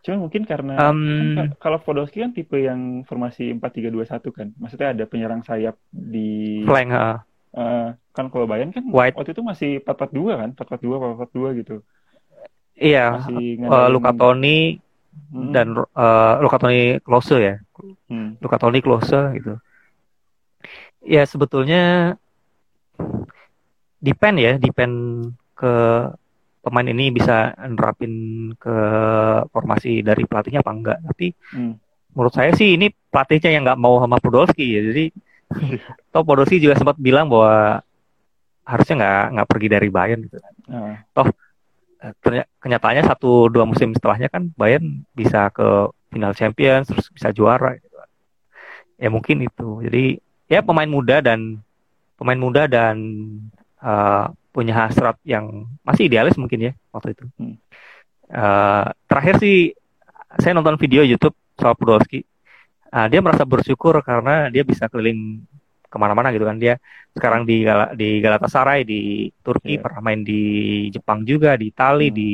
Cuma 0.05 0.23
mungkin 0.23 0.47
karena 0.47 0.77
um, 0.87 1.35
kan, 1.35 1.47
kalau 1.59 1.77
Podolski 1.83 2.23
kan 2.23 2.31
tipe 2.31 2.55
yang 2.61 3.03
formasi 3.03 3.51
4-3-2-1 3.57 4.31
kan. 4.31 4.47
Maksudnya 4.55 4.95
ada 4.95 5.03
penyerang 5.09 5.41
sayap 5.43 5.75
di 5.91 6.63
flank, 6.63 6.93
uh. 6.93 7.19
Uh, 7.57 7.97
kan 8.17 8.33
kalau 8.33 8.49
Bayern 8.49 8.73
kan 8.73 8.85
White. 8.89 9.13
waktu 9.13 9.31
itu 9.37 9.41
masih 9.45 9.71
442 9.85 10.41
kan 10.41 10.49
442 10.57 11.57
442 11.57 11.59
gitu 11.61 11.75
iya 12.77 13.17
uh, 13.17 13.89
Luka 13.89 14.13
Toni 14.13 14.77
hmm. 15.33 15.51
dan 15.53 15.67
uh, 15.75 16.33
Luka 16.39 16.57
Toni 16.61 16.97
close 17.01 17.37
ya 17.37 17.55
hmm. 18.09 18.41
Luka 18.41 18.57
Toni 18.57 18.79
close 18.79 19.19
gitu 19.37 19.53
ya 21.05 21.23
sebetulnya 21.23 22.15
depend 24.01 24.35
ya 24.37 24.53
depend 24.59 24.95
ke 25.57 25.73
pemain 26.61 26.87
ini 26.87 27.09
bisa 27.15 27.55
nerapin 27.69 28.51
ke 28.59 28.77
formasi 29.49 30.03
dari 30.03 30.27
pelatihnya 30.27 30.61
apa 30.61 30.71
enggak 30.73 30.97
tapi 31.01 31.31
hmm. 31.55 31.73
menurut 32.11 32.33
saya 32.35 32.51
sih 32.53 32.75
ini 32.75 32.91
pelatihnya 32.91 33.49
yang 33.55 33.63
nggak 33.63 33.79
mau 33.79 34.03
sama 34.03 34.19
Podolski 34.19 34.75
ya 34.75 34.81
jadi 34.83 35.05
Toh 36.11 36.23
Podolski 36.27 36.59
juga 36.59 36.75
sempat 36.75 36.99
bilang 36.99 37.31
bahwa 37.31 37.79
harusnya 38.67 38.95
nggak 38.99 39.23
nggak 39.31 39.47
pergi 39.47 39.67
dari 39.71 39.87
Bayern 39.87 40.21
gitu 40.27 40.37
kan. 40.43 40.53
Uh. 40.67 40.95
Toh 41.15 41.27
kenyataannya 42.61 43.03
satu 43.09 43.49
dua 43.49 43.65
musim 43.65 43.91
setelahnya 43.93 44.29
kan 44.29 44.53
Bayern 44.53 45.01
bisa 45.17 45.49
ke 45.49 45.89
final 46.13 46.33
Champions 46.37 46.87
terus 46.87 47.09
bisa 47.09 47.33
juara 47.33 47.77
gitu 47.77 47.93
kan. 47.93 48.09
Ya 49.01 49.09
mungkin 49.09 49.41
itu. 49.45 49.81
Jadi 49.81 50.21
ya 50.47 50.61
pemain 50.61 50.87
muda 50.87 51.19
dan 51.19 51.61
pemain 52.17 52.39
muda 52.39 52.69
dan 52.69 52.95
uh, 53.81 54.29
punya 54.53 54.73
hasrat 54.73 55.17
yang 55.21 55.69
masih 55.85 56.09
idealis 56.09 56.37
mungkin 56.37 56.71
ya 56.71 56.73
waktu 56.93 57.13
itu. 57.13 57.25
Hmm. 57.37 57.55
Uh, 58.27 58.85
terakhir 59.07 59.39
sih 59.39 59.71
saya 60.37 60.53
nonton 60.53 60.75
video 60.77 61.01
YouTube 61.01 61.33
soal 61.57 61.73
Podolski 61.73 62.21
uh, 62.91 63.07
dia 63.07 63.19
merasa 63.23 63.43
bersyukur 63.43 63.99
karena 64.03 64.47
dia 64.51 64.63
bisa 64.63 64.87
keliling 64.87 65.43
ke 65.87 65.97
mana-mana 65.97 66.35
gitu 66.35 66.43
kan 66.43 66.59
dia 66.59 66.75
sekarang 67.15 67.47
di 67.47 67.63
Gal 67.63 67.95
di 67.95 68.19
Galatasaray 68.19 68.83
di 68.83 69.31
Turki 69.41 69.79
yeah. 69.79 69.83
pernah 69.83 70.01
main 70.03 70.21
di 70.21 70.41
Jepang 70.91 71.23
juga 71.23 71.55
di 71.55 71.71
Itali 71.71 72.11
hmm. 72.11 72.15
di 72.15 72.31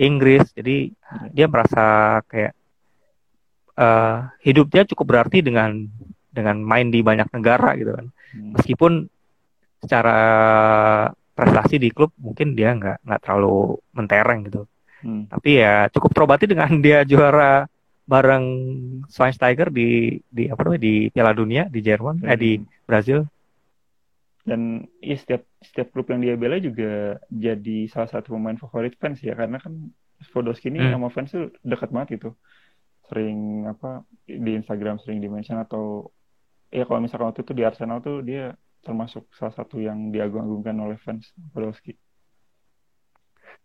Inggris 0.00 0.50
jadi 0.56 0.88
yeah. 0.88 1.28
dia 1.30 1.46
merasa 1.46 1.84
kayak 2.24 2.52
uh, 3.76 4.32
hidupnya 4.40 4.88
cukup 4.88 5.06
berarti 5.16 5.44
dengan 5.44 5.86
dengan 6.30 6.56
main 6.62 6.88
di 6.88 7.04
banyak 7.04 7.28
negara 7.30 7.76
gitu 7.76 7.92
kan 7.94 8.06
hmm. 8.08 8.50
meskipun 8.56 8.92
secara 9.80 10.18
prestasi 11.32 11.80
di 11.80 11.88
klub 11.88 12.12
mungkin 12.20 12.52
dia 12.52 12.76
nggak 12.76 13.04
nggak 13.04 13.20
terlalu 13.24 13.76
mentereng 13.96 14.40
gitu 14.48 14.62
hmm. 15.04 15.32
tapi 15.32 15.60
ya 15.60 15.88
cukup 15.92 16.10
terobati 16.12 16.44
dengan 16.48 16.70
dia 16.84 17.04
juara 17.04 17.64
bareng 18.10 18.46
Schweinsteiger 19.06 19.70
di 19.70 20.18
di 20.26 20.50
apa 20.50 20.66
namanya 20.66 20.82
di 20.82 20.94
Piala 21.14 21.30
Dunia 21.30 21.70
di 21.70 21.78
Jerman 21.78 22.26
hmm. 22.26 22.30
eh 22.34 22.38
di. 22.38 22.52
Brazil 22.90 23.22
dan 24.42 24.82
ya 24.98 25.14
setiap 25.14 25.46
setiap 25.62 25.94
klub 25.94 26.10
yang 26.10 26.26
dia 26.26 26.34
bela 26.34 26.58
juga 26.58 27.22
jadi 27.30 27.86
salah 27.86 28.10
satu 28.10 28.34
pemain 28.34 28.58
favorit 28.58 28.98
fans 28.98 29.22
ya 29.22 29.38
karena 29.38 29.62
kan 29.62 29.94
Podolski 30.34 30.68
ini 30.68 30.82
hmm. 30.82 30.92
sama 30.92 31.08
fans 31.14 31.30
tuh 31.30 31.54
dekat 31.62 31.94
banget 31.94 32.18
gitu 32.18 32.30
sering 33.06 33.70
apa 33.70 34.02
di 34.26 34.50
Instagram 34.58 34.98
sering 34.98 35.22
dimention 35.22 35.56
atau 35.62 36.10
ya 36.74 36.82
kalau 36.82 36.98
misalkan 36.98 37.30
waktu 37.30 37.46
itu 37.46 37.54
di 37.54 37.62
Arsenal 37.62 38.02
tuh 38.02 38.26
dia 38.26 38.58
termasuk 38.82 39.28
salah 39.36 39.54
satu 39.54 39.78
yang 39.78 40.10
diagung-agungkan 40.10 40.76
oleh 40.82 40.96
fans 40.98 41.30
Podolski. 41.52 41.94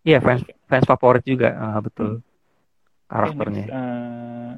Iya 0.05 0.21
fans 0.21 0.45
fans 0.69 0.85
favorit 0.85 1.23
juga 1.25 1.55
uh, 1.55 1.81
betul. 1.81 2.21
Hmm 2.21 2.34
karakternya. 3.05 3.65
uh, 3.69 4.51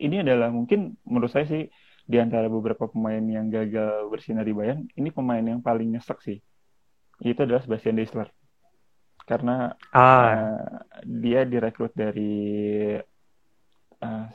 ini 0.00 0.20
adalah 0.20 0.50
mungkin 0.50 0.98
menurut 1.06 1.30
saya 1.30 1.46
sih 1.46 1.70
di 2.04 2.20
antara 2.20 2.52
beberapa 2.52 2.84
pemain 2.84 3.22
yang 3.24 3.48
gagal 3.48 4.12
bersinar 4.12 4.44
di 4.44 4.52
Bayern, 4.52 4.84
ini 4.92 5.08
pemain 5.08 5.40
yang 5.40 5.64
paling 5.64 5.88
nyesek 5.88 6.20
sih. 6.20 6.38
Itu 7.24 7.48
adalah 7.48 7.64
Sebastian 7.64 7.96
Deisler. 7.96 8.28
Karena 9.24 9.72
ah. 9.96 10.04
uh, 10.04 10.64
dia 11.00 11.48
direkrut 11.48 11.96
dari 11.96 12.92
uh, 14.04 14.26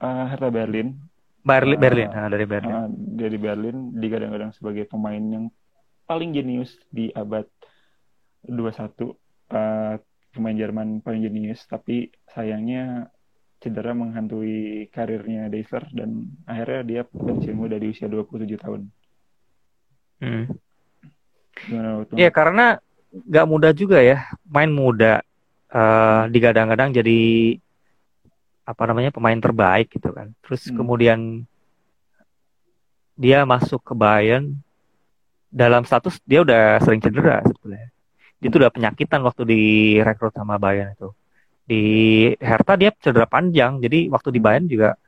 uh, 0.00 0.24
Hertha 0.32 0.48
Berlin. 0.48 0.96
Berlin, 1.44 1.76
uh, 1.76 1.82
Berlin. 1.84 2.08
Uh, 2.08 2.28
dari 2.32 2.46
Berlin. 2.48 2.72
Uh, 2.72 2.88
dari 2.96 3.36
Berlin 3.36 3.76
digadang-gadang 3.92 4.52
sebagai 4.56 4.88
pemain 4.88 5.20
yang 5.20 5.44
paling 6.08 6.32
jenius 6.32 6.80
di 6.88 7.12
abad 7.12 7.44
21. 8.48 9.12
Uh, 9.52 10.00
pemain 10.32 10.56
Jerman 10.56 11.04
paling 11.04 11.22
jenius 11.28 11.62
tapi 11.68 12.08
sayangnya 12.32 13.12
cedera 13.62 13.94
menghantui 13.94 14.90
karirnya 14.90 15.46
Deisler 15.46 15.86
dan 15.94 16.26
akhirnya 16.50 16.82
dia 16.82 17.02
pensiun 17.06 17.54
muda 17.54 17.78
di 17.78 17.94
usia 17.94 18.10
27 18.10 18.58
tahun. 18.58 18.80
Hmm. 20.18 20.44
Iya 22.18 22.30
karena 22.34 22.82
nggak 23.12 23.46
mudah 23.46 23.70
juga 23.70 24.02
ya, 24.02 24.26
main 24.50 24.72
muda 24.72 25.22
uh, 25.70 26.26
digadang-gadang 26.26 26.90
jadi 26.90 27.20
apa 28.66 28.82
namanya 28.90 29.14
pemain 29.14 29.38
terbaik 29.38 29.94
gitu 29.94 30.10
kan. 30.10 30.34
Terus 30.42 30.66
hmm. 30.66 30.74
kemudian 30.74 31.18
dia 33.14 33.46
masuk 33.46 33.78
ke 33.78 33.94
Bayern 33.94 34.58
dalam 35.52 35.86
status 35.86 36.18
dia 36.26 36.42
udah 36.42 36.82
sering 36.82 36.98
cedera 36.98 37.46
sebetulnya. 37.46 37.91
Dia 38.42 38.50
tuh 38.50 38.58
udah 38.66 38.74
penyakitan 38.74 39.22
waktu 39.22 39.46
direkrut 39.46 40.34
sama 40.34 40.58
Bayern 40.58 40.98
itu. 40.98 41.14
Di 41.62 41.82
Hertha 42.42 42.74
dia 42.74 42.90
cedera 42.98 43.30
panjang, 43.30 43.78
jadi 43.78 44.10
waktu 44.10 44.34
di 44.34 44.40
Bayern 44.42 44.66
juga 44.66 44.98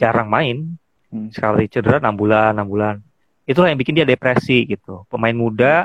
jarang 0.00 0.32
main. 0.32 0.80
Hmm. 1.12 1.28
Sekali 1.28 1.68
cedera 1.68 2.00
6 2.00 2.16
bulan, 2.16 2.56
6 2.56 2.64
bulan. 2.64 2.96
Itulah 3.44 3.68
yang 3.68 3.76
bikin 3.76 3.92
dia 4.00 4.08
depresi 4.08 4.64
gitu. 4.64 5.04
Pemain 5.12 5.36
muda, 5.36 5.84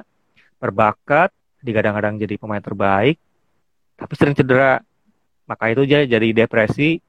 berbakat, 0.64 1.36
digadang-gadang 1.60 2.16
jadi 2.24 2.40
pemain 2.40 2.64
terbaik, 2.64 3.20
tapi 4.00 4.14
sering 4.16 4.38
cedera. 4.38 4.80
Maka 5.46 5.76
itu 5.76 5.84
dia 5.84 6.08
jadi 6.08 6.32
depresi 6.32 7.04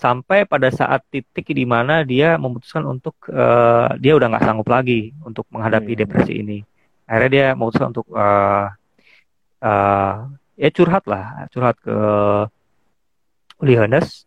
sampai 0.00 0.48
pada 0.48 0.66
saat 0.72 1.04
titik 1.12 1.54
di 1.54 1.62
mana 1.62 2.02
dia 2.02 2.34
memutuskan 2.34 2.82
untuk 2.88 3.14
uh, 3.30 3.92
dia 4.00 4.18
udah 4.18 4.34
nggak 4.34 4.42
sanggup 4.48 4.66
lagi 4.66 5.14
untuk 5.22 5.44
menghadapi 5.52 5.92
hmm. 5.92 6.00
depresi 6.00 6.32
ini. 6.40 6.58
Akhirnya 7.08 7.30
dia 7.30 7.46
memutuskan 7.52 7.90
untuk 7.90 8.08
uh, 8.14 8.72
uh, 9.60 10.14
ya 10.56 10.68
curhat 10.72 11.04
lah, 11.06 11.46
curhat 11.52 11.76
ke 11.82 11.96
Uli 13.62 13.74
Hoeneß, 13.78 14.26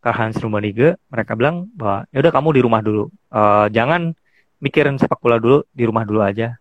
ke 0.00 0.10
Hans 0.12 0.38
Rummenigge. 0.40 0.96
Mereka 1.10 1.34
bilang 1.34 1.68
bahwa 1.74 2.06
ya 2.12 2.18
udah 2.22 2.32
kamu 2.32 2.48
di 2.56 2.60
rumah 2.62 2.80
dulu, 2.84 3.08
uh, 3.32 3.66
jangan 3.72 4.12
mikirin 4.60 5.00
sepak 5.00 5.20
bola 5.20 5.40
dulu 5.40 5.64
di 5.72 5.84
rumah 5.84 6.04
dulu 6.04 6.20
aja. 6.20 6.56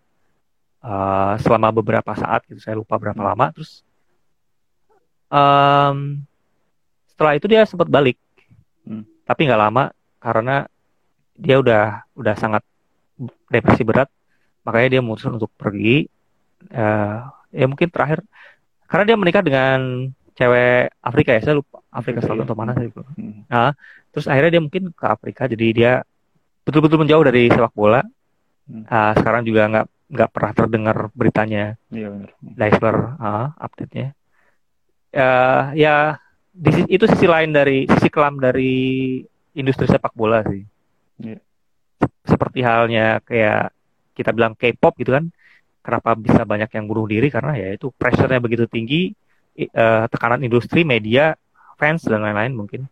Uh, 0.80 1.36
selama 1.44 1.76
beberapa 1.76 2.16
saat 2.16 2.48
gitu 2.48 2.64
saya 2.64 2.80
lupa 2.80 2.96
berapa 2.96 3.20
lama 3.20 3.52
terus 3.52 3.84
um, 5.28 6.24
setelah 7.08 7.34
itu 7.38 7.46
dia 7.52 7.68
sempat 7.68 7.88
balik 7.88 8.18
hmm. 8.88 9.04
tapi 9.28 9.44
nggak 9.44 9.60
lama 9.60 9.92
karena 10.24 10.72
dia 11.40 11.60
udah 11.60 12.04
udah 12.16 12.36
sangat 12.36 12.64
depresi 13.48 13.84
berat 13.84 14.08
makanya 14.70 14.90
dia 14.94 15.02
memutuskan 15.02 15.34
untuk 15.42 15.50
pergi 15.58 16.06
uh, 16.70 17.26
ya 17.50 17.66
mungkin 17.66 17.90
terakhir 17.90 18.22
karena 18.86 19.04
dia 19.10 19.18
menikah 19.18 19.42
dengan 19.42 20.10
cewek 20.38 20.94
Afrika 21.02 21.34
ya 21.34 21.42
saya 21.42 21.56
lupa 21.58 21.82
Afrika 21.90 22.22
Selatan 22.22 22.46
atau 22.46 22.58
mana 22.58 22.78
saya 22.78 22.94
lupa 22.94 23.10
hmm. 23.18 23.50
nah 23.50 23.74
terus 24.14 24.30
akhirnya 24.30 24.54
dia 24.54 24.62
mungkin 24.62 24.94
ke 24.94 25.06
Afrika 25.10 25.50
jadi 25.50 25.68
dia 25.74 25.92
betul-betul 26.62 27.02
menjauh 27.02 27.26
dari 27.26 27.50
sepak 27.50 27.74
bola 27.74 28.06
hmm. 28.70 28.86
uh, 28.86 29.14
sekarang 29.18 29.42
juga 29.42 29.66
nggak 29.66 29.88
nggak 30.10 30.30
pernah 30.30 30.52
terdengar 30.54 30.98
beritanya 31.18 31.74
iya 31.90 32.14
benar 32.14 32.30
Daisler 32.38 32.98
uh, 33.18 33.48
update-nya 33.58 34.14
uh, 35.18 35.74
ya 35.74 36.22
di, 36.54 36.70
itu 36.92 37.06
sisi 37.10 37.26
lain 37.26 37.50
dari 37.56 37.90
sisi 37.90 38.10
kelam 38.12 38.38
dari 38.38 39.22
industri 39.56 39.88
sepak 39.88 40.14
bola 40.14 40.44
sih. 40.46 40.64
Yeah. 41.20 41.42
Seperti 42.28 42.60
halnya 42.62 43.24
kayak 43.24 43.74
kita 44.20 44.36
bilang 44.36 44.60
K-pop 44.60 45.00
gitu 45.00 45.16
kan, 45.16 45.32
kenapa 45.80 46.20
bisa 46.20 46.44
banyak 46.44 46.68
yang 46.76 46.86
bunuh 46.92 47.08
diri 47.08 47.32
karena 47.32 47.56
ya 47.56 47.72
itu 47.72 47.88
pressure-nya 47.96 48.44
begitu 48.44 48.68
tinggi, 48.68 49.16
uh, 49.72 50.06
tekanan 50.12 50.44
industri, 50.44 50.84
media, 50.84 51.40
fans 51.80 52.04
dan 52.04 52.20
lain-lain 52.20 52.52
mungkin. 52.52 52.92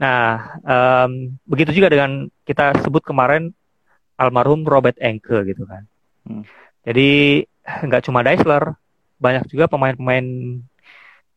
Nah, 0.00 0.56
um, 0.64 1.36
begitu 1.46 1.76
juga 1.76 1.92
dengan 1.92 2.26
kita 2.48 2.80
sebut 2.82 3.04
kemarin 3.04 3.52
almarhum 4.18 4.64
Robert 4.64 4.98
Enke 4.98 5.44
gitu 5.46 5.68
kan. 5.68 5.84
Hmm. 6.26 6.42
Jadi 6.82 7.44
nggak 7.64 8.02
cuma 8.08 8.24
Daisler, 8.24 8.74
banyak 9.20 9.44
juga 9.52 9.70
pemain-pemain 9.70 10.26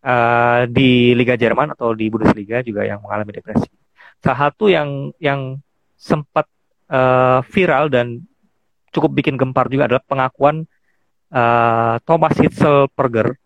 uh, 0.01 0.61
di 0.71 1.13
Liga 1.13 1.37
Jerman 1.37 1.75
atau 1.77 1.93
di 1.93 2.09
Bundesliga 2.09 2.63
juga 2.65 2.87
yang 2.87 3.03
mengalami 3.03 3.37
depresi. 3.37 3.69
Salah 4.23 4.49
satu 4.49 4.71
yang 4.71 5.13
yang 5.21 5.61
sempat 5.93 6.49
uh, 6.89 7.45
viral 7.45 7.93
dan 7.93 8.25
cukup 8.97 9.13
bikin 9.13 9.37
gempar 9.37 9.69
juga 9.69 9.85
adalah 9.85 10.01
pengakuan 10.01 10.65
uh, 11.29 11.95
Thomas 12.01 12.33
Hitzelberger. 12.33 13.37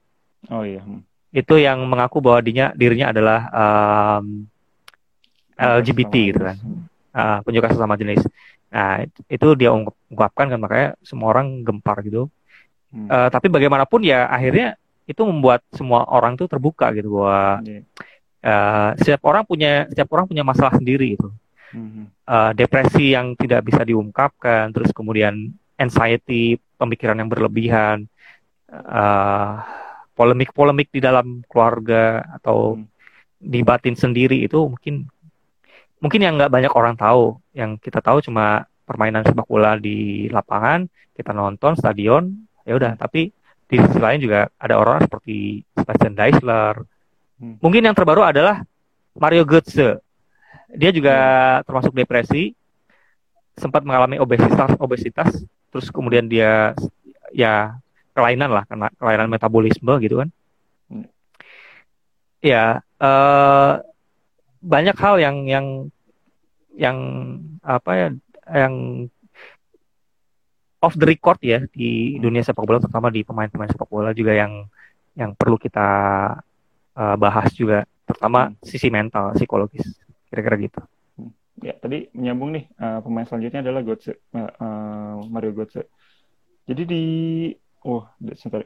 Oh 0.48 0.64
iya. 0.64 0.80
Hmm. 0.80 1.04
Itu 1.36 1.60
yang 1.60 1.84
mengaku 1.84 2.24
bahwa 2.24 2.40
dirinya 2.40 2.72
dirinya 2.72 3.12
adalah 3.12 3.40
um, 3.52 4.48
LGBT 5.60 6.14
gitu 6.32 6.42
kan. 6.42 6.58
Uh, 7.12 7.40
penyuka 7.44 7.76
sesama 7.76 8.00
jenis. 8.00 8.24
Nah, 8.72 9.04
itu 9.28 9.48
dia 9.60 9.76
ungkapkan 10.08 10.48
kan 10.48 10.60
makanya 10.64 10.96
semua 11.04 11.36
orang 11.36 11.68
gempar 11.68 12.00
gitu. 12.08 12.32
Hmm. 12.92 13.08
Uh, 13.12 13.28
tapi 13.28 13.52
bagaimanapun 13.52 14.04
ya 14.08 14.32
akhirnya 14.32 14.80
itu 15.12 15.22
membuat 15.28 15.64
semua 15.76 16.08
orang 16.08 16.40
tuh 16.40 16.48
terbuka 16.48 16.92
gitu 16.96 17.20
bahwa 17.20 17.60
yeah. 17.68 17.84
uh, 18.48 18.90
setiap 18.96 19.28
orang 19.28 19.44
punya 19.44 19.88
setiap 19.92 20.08
orang 20.16 20.26
punya 20.28 20.44
masalah 20.48 20.72
sendiri 20.80 21.20
itu 21.20 21.28
uh, 21.75 22.51
depresi 22.55 23.15
yang 23.15 23.34
tidak 23.36 23.67
bisa 23.67 23.81
diungkapkan 23.81 24.71
terus 24.75 24.91
kemudian 24.91 25.51
anxiety 25.79 26.60
pemikiran 26.77 27.17
yang 27.17 27.29
berlebihan 27.31 28.05
uh, 28.71 29.62
polemik-polemik 30.13 30.91
di 30.91 30.99
dalam 31.01 31.41
keluarga 31.47 32.21
atau 32.38 32.77
mm. 32.77 32.86
di 33.41 33.60
batin 33.65 33.95
sendiri 33.97 34.45
itu 34.45 34.60
mungkin 34.69 35.10
mungkin 36.01 36.21
yang 36.21 36.38
nggak 36.38 36.51
banyak 36.51 36.73
orang 36.73 36.95
tahu 36.97 37.38
yang 37.55 37.77
kita 37.77 38.01
tahu 38.01 38.21
cuma 38.21 38.65
permainan 38.86 39.25
sepak 39.25 39.47
bola 39.47 39.77
di 39.79 40.29
lapangan 40.29 40.86
kita 41.15 41.31
nonton 41.34 41.77
stadion 41.77 42.29
ya 42.65 42.77
udah 42.77 42.93
tapi 42.97 43.34
di 43.71 43.79
sisi 43.79 43.99
lain 44.03 44.19
juga 44.19 44.51
ada 44.60 44.75
orang 44.75 45.07
seperti 45.07 45.63
Sebastian 45.79 46.12
Deisler. 46.12 46.75
Hmm. 47.39 47.55
Mungkin 47.63 47.88
yang 47.88 47.95
terbaru 47.95 48.27
adalah 48.27 48.67
Mario 49.15 49.47
Götze. 49.47 50.03
Dia 50.75 50.91
juga 50.95 51.15
hmm. 51.15 51.63
termasuk 51.67 51.91
depresi, 51.95 52.55
sempat 53.55 53.84
mengalami 53.84 54.17
obesitas, 54.17 54.71
obesitas, 54.79 55.29
terus 55.71 55.88
kemudian 55.91 56.27
dia 56.27 56.75
ya 57.31 57.75
kelainan 58.12 58.51
lah, 58.51 58.63
karena 58.67 58.88
kelainan 58.95 59.29
metabolisme 59.31 59.93
gitu 60.03 60.23
kan. 60.23 60.29
Hmm. 60.88 61.07
Ya, 62.41 62.81
uh, 62.99 63.84
banyak 64.62 64.97
hal 64.97 65.15
yang 65.21 65.38
yang 65.45 65.67
yang 66.75 66.97
apa 67.62 67.91
ya, 67.93 68.07
yang 68.49 68.73
off 70.81 70.97
the 70.97 71.05
record 71.05 71.38
ya 71.45 71.62
di 71.69 72.17
dunia 72.17 72.41
sepak 72.41 72.65
bola 72.65 72.81
terutama 72.81 73.13
di 73.13 73.21
pemain-pemain 73.21 73.69
sepak 73.69 73.86
bola 73.86 74.12
juga 74.17 74.34
yang 74.34 74.65
yang 75.13 75.38
perlu 75.38 75.62
kita 75.62 75.88
uh, 76.97 77.15
bahas 77.21 77.53
juga 77.53 77.86
terutama 78.10 78.49
hmm. 78.49 78.65
sisi 78.65 78.89
mental 78.89 79.38
psikologis 79.38 79.86
kira-kira 80.32 80.56
gitu. 80.58 80.82
Hmm. 81.20 81.32
Ya 81.60 81.76
tadi 81.76 82.08
menyambung 82.15 82.56
nih 82.56 82.65
uh, 82.80 83.04
pemain 83.04 83.28
selanjutnya 83.28 83.62
adalah 83.62 83.82
Götze 83.84 84.17
uh, 84.34 85.20
Mario 85.28 85.52
Götze. 85.52 85.91
Jadi 86.65 86.84
di 86.88 87.04
oh 87.84 88.08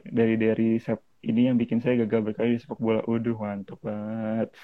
dari 0.06 0.38
dari 0.38 0.78
ini 1.26 1.40
yang 1.50 1.58
bikin 1.58 1.82
saya 1.82 2.06
gagal 2.06 2.32
berkali 2.32 2.54
di 2.54 2.62
sepak 2.62 2.78
bola. 2.78 3.02
Waduh 3.04 3.36
mantap 3.36 3.82
banget. 3.82 4.54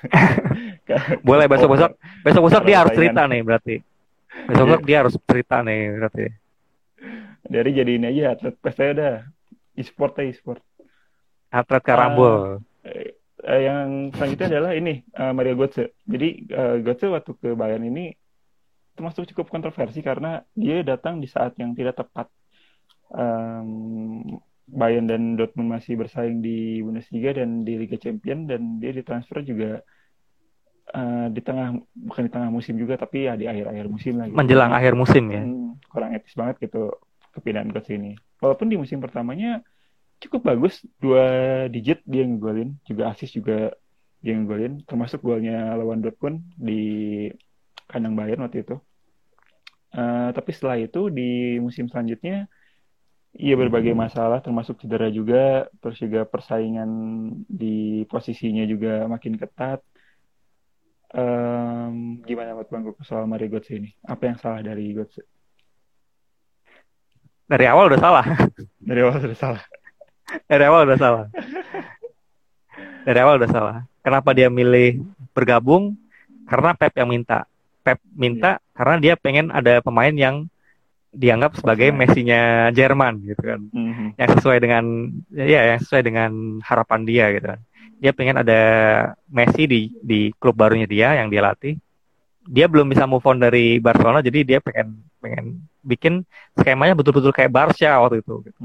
Boleh 1.26 1.50
besok-besok 1.50 1.98
besok-besok 2.22 2.62
dia 2.62 2.86
harus 2.86 2.94
cerita 2.94 3.26
nih 3.26 3.42
berarti. 3.42 3.76
Besok-besok 4.46 4.82
dia 4.86 4.96
harus 5.02 5.14
cerita 5.26 5.60
nih 5.60 5.82
berarti 5.98 6.26
dari 7.52 7.70
jadi 7.74 7.92
ini 7.98 8.06
aja 8.08 8.38
atlet 8.38 8.54
saya 8.72 8.90
udah 8.94 9.14
e-sport 9.74 10.12
ya 10.22 10.24
e-sport 10.30 10.62
atlet 11.50 11.82
karambol 11.82 12.62
uh, 12.86 13.08
uh, 13.46 13.60
yang 13.60 14.14
selanjutnya 14.14 14.48
adalah 14.58 14.72
ini 14.74 15.02
uh, 15.18 15.32
Mario 15.34 15.54
Götze 15.58 15.94
jadi 16.06 16.28
uh, 16.52 16.76
Götze 16.82 17.06
waktu 17.10 17.32
ke 17.38 17.48
Bayern 17.58 17.84
ini 17.86 18.14
termasuk 18.92 19.24
cukup 19.32 19.48
kontroversi 19.48 20.04
karena 20.04 20.44
dia 20.52 20.84
datang 20.84 21.18
di 21.18 21.26
saat 21.26 21.56
yang 21.56 21.72
tidak 21.72 21.96
tepat 21.96 22.28
um, 23.12 24.36
Bayern 24.68 25.04
dan 25.08 25.36
Dortmund 25.36 25.68
masih 25.68 25.98
bersaing 25.98 26.40
di 26.40 26.80
Bundesliga 26.80 27.36
dan 27.36 27.66
di 27.66 27.76
Liga 27.76 27.98
Champions 27.98 28.48
dan 28.48 28.80
dia 28.80 28.92
ditransfer 28.94 29.44
juga 29.44 29.82
uh, 30.96 31.26
di 31.28 31.40
tengah 31.44 31.76
bukan 31.92 32.22
di 32.24 32.32
tengah 32.32 32.50
musim 32.52 32.78
juga 32.78 32.96
tapi 32.96 33.28
ya 33.28 33.36
di 33.36 33.50
akhir-akhir 33.50 33.86
musim 33.90 34.16
lagi. 34.16 34.32
Menjelang 34.32 34.72
akhir 34.72 34.94
musim 34.96 35.24
ya. 35.28 35.42
Hmm, 35.44 35.76
kurang 35.90 36.16
etis 36.16 36.32
banget 36.38 36.68
gitu 36.68 36.94
kepindahan 37.36 37.68
coach 37.74 37.90
ini. 37.92 38.16
Walaupun 38.40 38.70
di 38.70 38.76
musim 38.80 39.02
pertamanya 39.02 39.60
cukup 40.22 40.54
bagus, 40.54 40.80
dua 41.02 41.24
digit 41.66 42.00
dia 42.06 42.22
ngegolin, 42.22 42.78
juga 42.86 43.10
asis 43.10 43.34
juga 43.34 43.74
dia 44.22 44.38
ngegolin, 44.38 44.86
termasuk 44.86 45.18
golnya 45.20 45.74
lawan 45.74 45.98
Dortmund 45.98 46.46
di 46.54 47.26
kandang 47.90 48.14
Bayern 48.14 48.46
waktu 48.46 48.62
itu. 48.62 48.78
Uh, 49.92 50.32
tapi 50.32 50.56
setelah 50.56 50.80
itu 50.80 51.12
di 51.12 51.60
musim 51.60 51.84
selanjutnya 51.84 52.48
ia 53.36 53.54
berbagai 53.56 53.92
masalah. 53.92 54.40
Termasuk 54.40 54.80
cedera 54.80 55.12
juga. 55.12 55.68
Terus 55.84 55.98
juga 56.00 56.24
persaingan 56.24 56.88
di 57.44 58.04
posisinya 58.08 58.64
juga 58.64 59.04
makin 59.08 59.36
ketat. 59.36 59.84
Um, 61.12 62.24
gimana 62.24 62.56
buat 62.56 62.72
bang 62.72 62.88
soal 63.04 63.28
Mario 63.28 63.52
Götze 63.52 63.76
ini? 63.76 63.92
Apa 64.00 64.32
yang 64.32 64.40
salah 64.40 64.64
dari 64.64 64.96
Götze? 64.96 65.28
Dari 67.44 67.68
awal 67.68 67.92
udah 67.92 68.00
salah. 68.00 68.24
Dari 68.80 69.00
awal 69.04 69.20
udah 69.20 69.36
salah. 69.36 69.62
Dari 70.50 70.64
awal 70.66 70.88
udah 70.88 70.98
salah. 70.98 71.26
Dari 73.02 73.18
awal 73.18 73.34
udah 73.42 73.50
salah. 73.50 73.76
Kenapa 74.02 74.34
dia 74.34 74.50
milih 74.50 75.02
bergabung? 75.34 75.94
Karena 76.46 76.74
Pep 76.74 76.94
yang 76.98 77.10
minta. 77.10 77.46
Pep 77.82 77.98
minta 78.14 78.58
yeah. 78.58 78.74
karena 78.78 78.94
dia 79.02 79.14
pengen 79.18 79.50
ada 79.50 79.82
pemain 79.82 80.14
yang 80.14 80.46
dianggap 81.12 81.60
sebagai 81.60 81.92
Messi-nya 81.92 82.72
Jerman 82.72 83.20
gitu 83.26 83.42
kan. 83.42 83.60
Mm-hmm. 83.68 84.08
Yang 84.16 84.30
sesuai 84.38 84.58
dengan 84.62 84.84
ya 85.34 85.60
yang 85.74 85.80
sesuai 85.82 86.02
dengan 86.02 86.30
harapan 86.64 87.00
dia 87.04 87.24
gitu 87.34 87.46
kan. 87.52 87.60
Dia 88.02 88.10
pengen 88.14 88.36
ada 88.42 88.60
Messi 89.28 89.66
di 89.68 89.80
di 90.00 90.30
klub 90.38 90.56
barunya 90.56 90.88
dia 90.88 91.18
yang 91.20 91.28
dia 91.28 91.42
latih. 91.44 91.76
Dia 92.42 92.66
belum 92.66 92.90
bisa 92.90 93.06
move 93.06 93.22
on 93.26 93.38
dari 93.38 93.78
Barcelona 93.78 94.18
jadi 94.18 94.42
dia 94.42 94.58
pengen 94.58 94.98
pengen 95.22 95.62
bikin 95.82 96.26
skemanya 96.58 96.98
betul-betul 96.98 97.30
kayak 97.30 97.50
Barca 97.50 98.02
waktu 98.02 98.22
itu 98.22 98.46
gitu. 98.46 98.58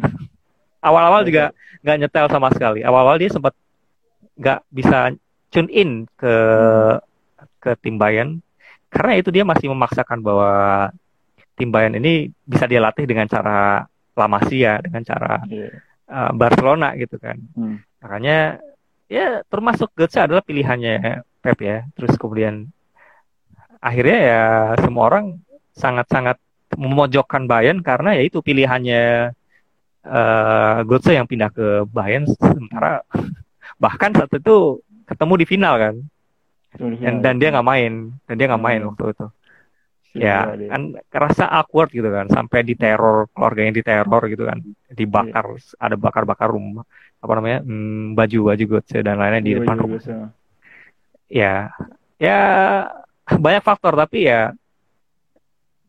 Awal-awal 0.82 1.26
juga 1.26 1.52
nggak 1.82 1.98
nyetel 2.00 2.28
sama 2.30 2.50
sekali. 2.54 2.86
Awal-awal 2.86 3.18
dia 3.18 3.32
sempat 3.34 3.54
nggak 4.38 4.60
bisa 4.70 5.14
tune 5.50 5.70
in 5.74 6.06
ke 6.14 6.36
ke 7.58 7.72
tim 7.82 7.98
Bayern 7.98 8.40
karena 8.88 9.20
itu 9.20 9.30
dia 9.34 9.44
masih 9.44 9.72
memaksakan 9.74 10.24
bahwa 10.24 10.52
tim 11.58 11.74
Bayern 11.74 11.98
ini 11.98 12.32
bisa 12.46 12.70
dia 12.70 12.80
latih 12.80 13.10
dengan 13.10 13.28
cara 13.28 13.84
La 14.18 14.28
Masia 14.30 14.80
dengan 14.80 15.04
cara 15.04 15.42
yeah. 15.50 15.74
uh, 16.08 16.32
Barcelona 16.32 16.94
gitu 16.96 17.18
kan 17.20 17.38
hmm. 17.58 17.78
makanya 18.00 18.62
ya 19.10 19.42
termasuk 19.50 19.92
Götze 19.98 20.24
adalah 20.24 20.46
pilihannya 20.46 21.26
Pep 21.42 21.60
ya 21.60 21.84
terus 21.98 22.16
kemudian 22.16 22.70
akhirnya 23.82 24.18
ya 24.18 24.44
semua 24.82 25.04
orang 25.12 25.26
sangat-sangat 25.76 26.38
memojokkan 26.76 27.46
Bayern 27.46 27.82
karena 27.86 28.18
ya 28.18 28.24
itu 28.26 28.42
pilihannya 28.42 29.34
uh, 30.08 30.82
Götze 30.88 31.14
yang 31.14 31.28
pindah 31.28 31.52
ke 31.52 31.84
Bayern 31.92 32.26
sementara 32.26 33.04
bahkan 33.84 34.16
saat 34.16 34.32
itu 34.34 34.82
ketemu 35.08 35.34
di 35.40 35.46
final 35.48 35.76
kan. 35.80 35.96
Dan, 36.78 37.24
dan 37.24 37.36
dia 37.42 37.50
nggak 37.50 37.68
main. 37.68 38.12
Dan 38.28 38.36
dia 38.36 38.48
nggak 38.52 38.64
main 38.64 38.82
hmm. 38.84 38.90
waktu 38.92 39.04
itu. 39.16 39.28
Ya 40.18 40.50
kan 40.50 40.98
kerasa 41.08 41.46
awkward 41.48 41.94
gitu 41.94 42.10
kan. 42.10 42.28
Sampai 42.28 42.66
di 42.66 42.74
teror 42.74 43.30
keluarganya 43.32 43.74
di 43.74 43.84
teror 43.86 44.24
gitu 44.28 44.44
kan. 44.46 44.60
Dibakar 44.92 45.46
yeah. 45.56 45.84
ada 45.84 45.96
bakar-bakar 45.96 46.50
rumah 46.52 46.84
apa 47.18 47.34
namanya 47.34 47.66
hmm, 47.66 48.14
baju 48.14 48.54
baju 48.54 48.64
gue 48.78 48.82
dan 49.02 49.18
lainnya 49.18 49.42
di 49.42 49.52
yeah, 49.54 49.58
depan 49.62 49.76
rumah. 49.78 50.00
Ya 51.30 51.56
ya 52.18 52.40
banyak 53.30 53.64
faktor. 53.64 53.94
Tapi 53.94 54.28
ya 54.28 54.52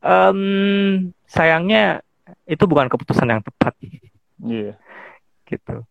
um, 0.04 0.40
sayangnya 1.24 2.04
itu 2.44 2.64
bukan 2.68 2.92
keputusan 2.92 3.28
yang 3.28 3.40
tepat 3.40 3.72
iya 4.44 4.72
yeah. 4.72 4.74
gitu 5.46 5.82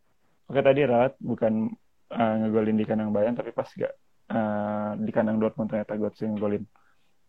oke 0.47 0.59
tadi 0.63 0.81
Rat 0.87 1.15
bukan 1.19 1.71
uh, 2.13 2.33
ngegolin 2.43 2.77
di 2.79 2.85
kandang 2.87 3.11
Bayern 3.11 3.35
tapi 3.35 3.51
pas 3.51 3.67
gak 3.67 3.93
uh, 4.31 4.95
di 4.99 5.11
kandang 5.11 5.41
Dortmund 5.41 5.71
ternyata 5.71 5.97
gue 5.99 6.09
ngegolin 6.09 6.63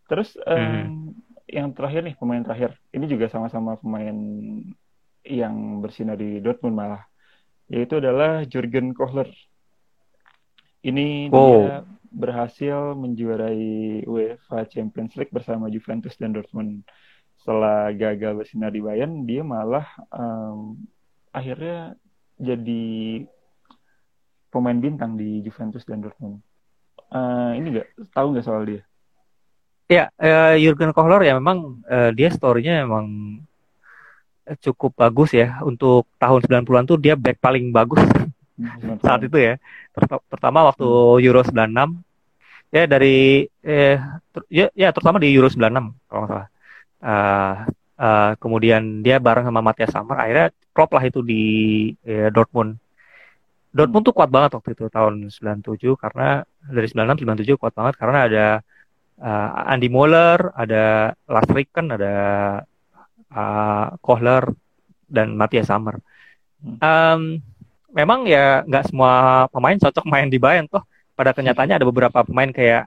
Terus 0.08 0.34
um, 0.40 0.56
hmm. 0.56 1.08
yang 1.46 1.68
terakhir 1.76 2.00
nih 2.08 2.16
pemain 2.16 2.40
terakhir, 2.40 2.72
ini 2.96 3.04
juga 3.04 3.28
sama-sama 3.28 3.76
pemain 3.76 4.16
yang 5.22 5.84
bersinar 5.84 6.16
di 6.16 6.40
Dortmund 6.40 6.74
malah, 6.74 7.04
yaitu 7.68 8.00
adalah 8.00 8.42
Jurgen 8.48 8.96
Kohler. 8.96 9.28
Ini 10.80 11.28
oh. 11.28 11.68
dia 11.68 11.84
berhasil 12.08 12.96
menjuarai 12.96 14.00
UEFA 14.08 14.64
Champions 14.72 15.12
League 15.20 15.32
bersama 15.32 15.68
Juventus 15.68 16.16
dan 16.16 16.32
Dortmund. 16.32 16.88
Setelah 17.36 17.92
gagal 17.92 18.32
bersinar 18.32 18.72
di 18.72 18.80
Bayern, 18.80 19.28
dia 19.28 19.44
malah 19.44 19.84
um, 20.08 20.80
akhirnya 21.32 21.96
jadi 22.38 23.24
pemain 24.48 24.78
bintang 24.78 25.18
di 25.18 25.44
Juventus 25.44 25.84
dan 25.84 26.00
Dortmund. 26.00 26.40
Uh, 27.08 27.56
ini 27.56 27.78
nggak 27.78 27.88
tahu 28.12 28.36
nggak 28.36 28.46
soal 28.46 28.62
dia? 28.64 28.82
Ya, 29.88 30.12
uh, 30.20 30.52
Jurgen 30.60 30.92
Kohler 30.92 31.24
ya 31.24 31.40
memang 31.40 31.80
uh, 31.88 32.12
dia 32.12 32.28
story-nya 32.28 32.84
memang 32.84 33.40
cukup 34.64 34.96
bagus 34.96 35.36
ya 35.36 35.60
untuk 35.60 36.08
tahun 36.16 36.40
90-an 36.44 36.88
tuh 36.88 36.96
dia 36.96 37.12
back 37.16 37.36
paling 37.40 37.68
bagus 37.68 38.00
hmm, 38.60 39.00
saat 39.00 39.24
itu 39.24 39.36
ya. 39.36 39.54
Pertama 40.28 40.68
waktu 40.68 40.84
hmm. 40.84 41.24
Euro 41.24 41.40
96 41.44 42.04
ya 42.68 42.84
dari 42.84 43.48
eh 43.64 43.96
ya, 44.52 44.68
ya 44.76 44.92
terutama 44.92 45.16
di 45.16 45.32
Euro 45.32 45.48
96 45.48 45.56
kalau 46.08 46.20
nggak 46.24 46.30
salah. 46.32 46.48
Uh, 46.98 47.54
uh, 47.98 48.32
kemudian 48.38 49.02
dia 49.04 49.18
bareng 49.18 49.44
sama 49.50 49.60
Matthias 49.60 49.92
Sammer 49.92 50.16
akhirnya 50.16 50.48
klop 50.72 50.90
lah 50.94 51.04
itu 51.04 51.20
di 51.26 51.42
eh, 52.06 52.30
Dortmund. 52.30 52.78
Dortmund 53.74 54.04
tuh 54.06 54.14
kuat 54.14 54.30
banget 54.30 54.54
waktu 54.56 54.78
itu 54.78 54.86
tahun 54.88 55.28
97 55.28 55.98
karena 55.98 56.46
dari 56.70 56.86
96 56.88 57.26
97 57.58 57.60
kuat 57.60 57.74
banget 57.74 57.94
karena 57.98 58.18
ada 58.30 58.46
uh, 59.20 59.72
Andy 59.74 59.90
Moller, 59.90 60.54
ada 60.54 61.12
Lars 61.28 61.50
Ricken, 61.52 61.92
ada 61.92 62.14
uh, 63.34 63.86
Kohler 64.00 64.48
dan 65.10 65.34
Matthias 65.34 65.68
Sammer. 65.68 66.00
Um, 66.62 67.42
memang 67.92 68.26
ya 68.26 68.62
nggak 68.66 68.90
semua 68.90 69.46
pemain 69.50 69.78
cocok 69.78 70.04
main 70.12 70.30
di 70.30 70.38
Bayern 70.40 70.70
toh. 70.70 70.82
Pada 71.18 71.34
kenyataannya 71.34 71.82
ada 71.82 71.86
beberapa 71.86 72.22
pemain 72.22 72.48
kayak 72.54 72.86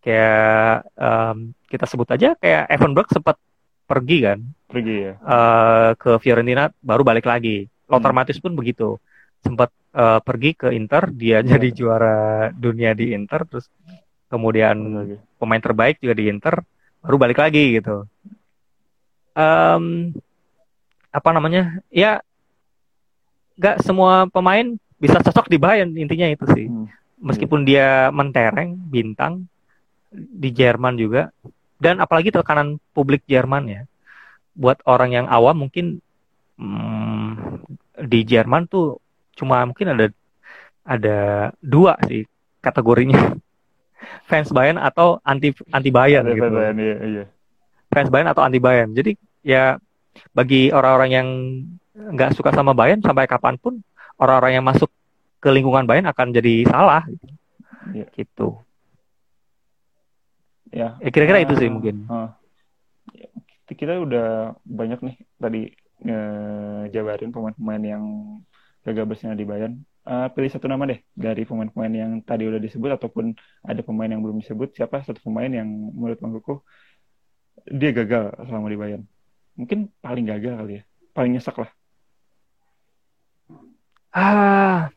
kayak 0.00 0.88
um, 0.96 1.52
kita 1.68 1.84
sebut 1.84 2.08
aja 2.08 2.32
kayak 2.40 2.70
Evan 2.72 2.96
Berg 2.96 3.10
sempat 3.12 3.36
pergi 3.86 4.18
kan. 4.26 4.38
Pergi 4.66 4.96
ya. 5.06 5.12
Uh, 5.22 5.90
ke 5.96 6.18
Fiorentina 6.20 6.68
baru 6.82 7.06
balik 7.06 7.24
lagi. 7.24 7.70
Lothar 7.86 8.12
hmm. 8.12 8.42
Pun 8.42 8.52
begitu. 8.58 8.98
Sempat 9.40 9.70
uh, 9.94 10.18
pergi 10.20 10.58
ke 10.58 10.74
Inter, 10.74 11.08
dia 11.14 11.40
ya. 11.40 11.56
jadi 11.56 11.68
juara 11.70 12.50
dunia 12.50 12.92
di 12.92 13.14
Inter 13.14 13.46
terus 13.46 13.70
kemudian 14.26 14.76
okay. 14.76 15.18
pemain 15.38 15.62
terbaik 15.62 16.02
juga 16.02 16.14
di 16.18 16.24
Inter 16.26 16.62
baru 17.02 17.16
balik 17.16 17.38
lagi 17.38 17.78
gitu 17.78 18.02
um, 19.38 20.10
apa 21.14 21.30
namanya 21.30 21.78
ya 21.88 22.18
nggak 23.56 23.86
semua 23.86 24.26
pemain 24.28 24.76
bisa 24.98 25.22
cocok 25.22 25.46
di 25.48 25.56
Bayern 25.56 25.94
intinya 25.94 26.26
itu 26.28 26.44
sih 26.52 26.66
hmm. 26.66 26.86
meskipun 27.22 27.62
dia 27.62 28.10
mentereng 28.10 28.74
bintang 28.76 29.46
di 30.12 30.50
Jerman 30.50 30.98
juga 30.98 31.30
dan 31.76 32.00
apalagi 32.00 32.32
tekanan 32.32 32.80
publik 32.96 33.24
Jerman 33.28 33.64
ya 33.68 33.82
buat 34.56 34.80
orang 34.88 35.12
yang 35.12 35.26
awam 35.28 35.68
mungkin 35.68 36.00
hmm, 36.56 37.60
di 38.08 38.20
Jerman 38.24 38.68
tuh 38.68 39.00
cuma 39.36 39.64
mungkin 39.68 39.92
ada 39.92 40.06
ada 40.86 41.18
dua 41.60 42.00
sih 42.08 42.24
kategorinya 42.64 43.36
fans 44.28 44.50
Bayern 44.50 44.80
atau 44.80 45.20
anti 45.22 45.52
anti 45.70 45.90
Bayern 45.92 46.26
gitu. 46.30 46.48
Bayern, 46.48 46.78
iya, 46.78 46.96
iya. 47.04 47.24
Fans 47.90 48.10
Bayern 48.10 48.30
atau 48.30 48.42
anti 48.42 48.58
Bayern. 48.58 48.92
Jadi 48.92 49.14
ya 49.46 49.76
bagi 50.32 50.72
orang-orang 50.72 51.10
yang 51.12 51.28
nggak 51.96 52.36
suka 52.36 52.52
sama 52.52 52.72
Bayern 52.76 53.00
sampai 53.00 53.28
kapan 53.28 53.56
pun 53.56 53.80
orang-orang 54.20 54.60
yang 54.60 54.66
masuk 54.66 54.88
ke 55.40 55.48
lingkungan 55.52 55.84
Bayern 55.84 56.08
akan 56.08 56.32
jadi 56.32 56.64
salah 56.68 57.04
gitu. 57.08 57.26
Iya. 57.92 58.06
gitu. 58.16 58.48
Ya. 60.72 60.98
ya 60.98 61.08
kira-kira 61.14 61.42
uh, 61.42 61.44
itu 61.46 61.54
sih 61.58 61.68
mungkin. 61.70 62.06
Uh, 62.10 62.30
kita 63.66 63.98
udah 63.98 64.54
banyak 64.62 65.00
nih 65.02 65.16
tadi 65.38 65.60
ngejabarin 66.02 67.30
pemain-pemain 67.34 67.82
yang 67.82 68.04
gagal 68.86 69.04
bersinar 69.06 69.34
di 69.34 69.46
Bayern. 69.46 69.82
Uh, 70.06 70.30
pilih 70.30 70.46
satu 70.46 70.70
nama 70.70 70.86
deh 70.86 71.02
dari 71.18 71.42
pemain-pemain 71.42 71.90
yang 71.90 72.12
tadi 72.22 72.46
udah 72.46 72.62
disebut 72.62 72.94
ataupun 72.94 73.34
ada 73.66 73.82
pemain 73.82 74.06
yang 74.06 74.22
belum 74.22 74.38
disebut. 74.38 74.78
Siapa 74.78 75.02
satu 75.02 75.18
pemain 75.18 75.50
yang 75.50 75.66
menurut 75.66 76.18
Bang 76.22 76.34
Kuku 76.38 76.62
dia 77.66 77.90
gagal 77.90 78.30
selama 78.46 78.70
di 78.70 78.78
Bayern? 78.78 79.04
Mungkin 79.58 79.90
paling 79.98 80.30
gagal 80.30 80.54
kali 80.62 80.72
ya. 80.78 80.82
Paling 81.10 81.32
nyesek 81.34 81.58
lah. 81.58 81.70
Ah 84.14 84.94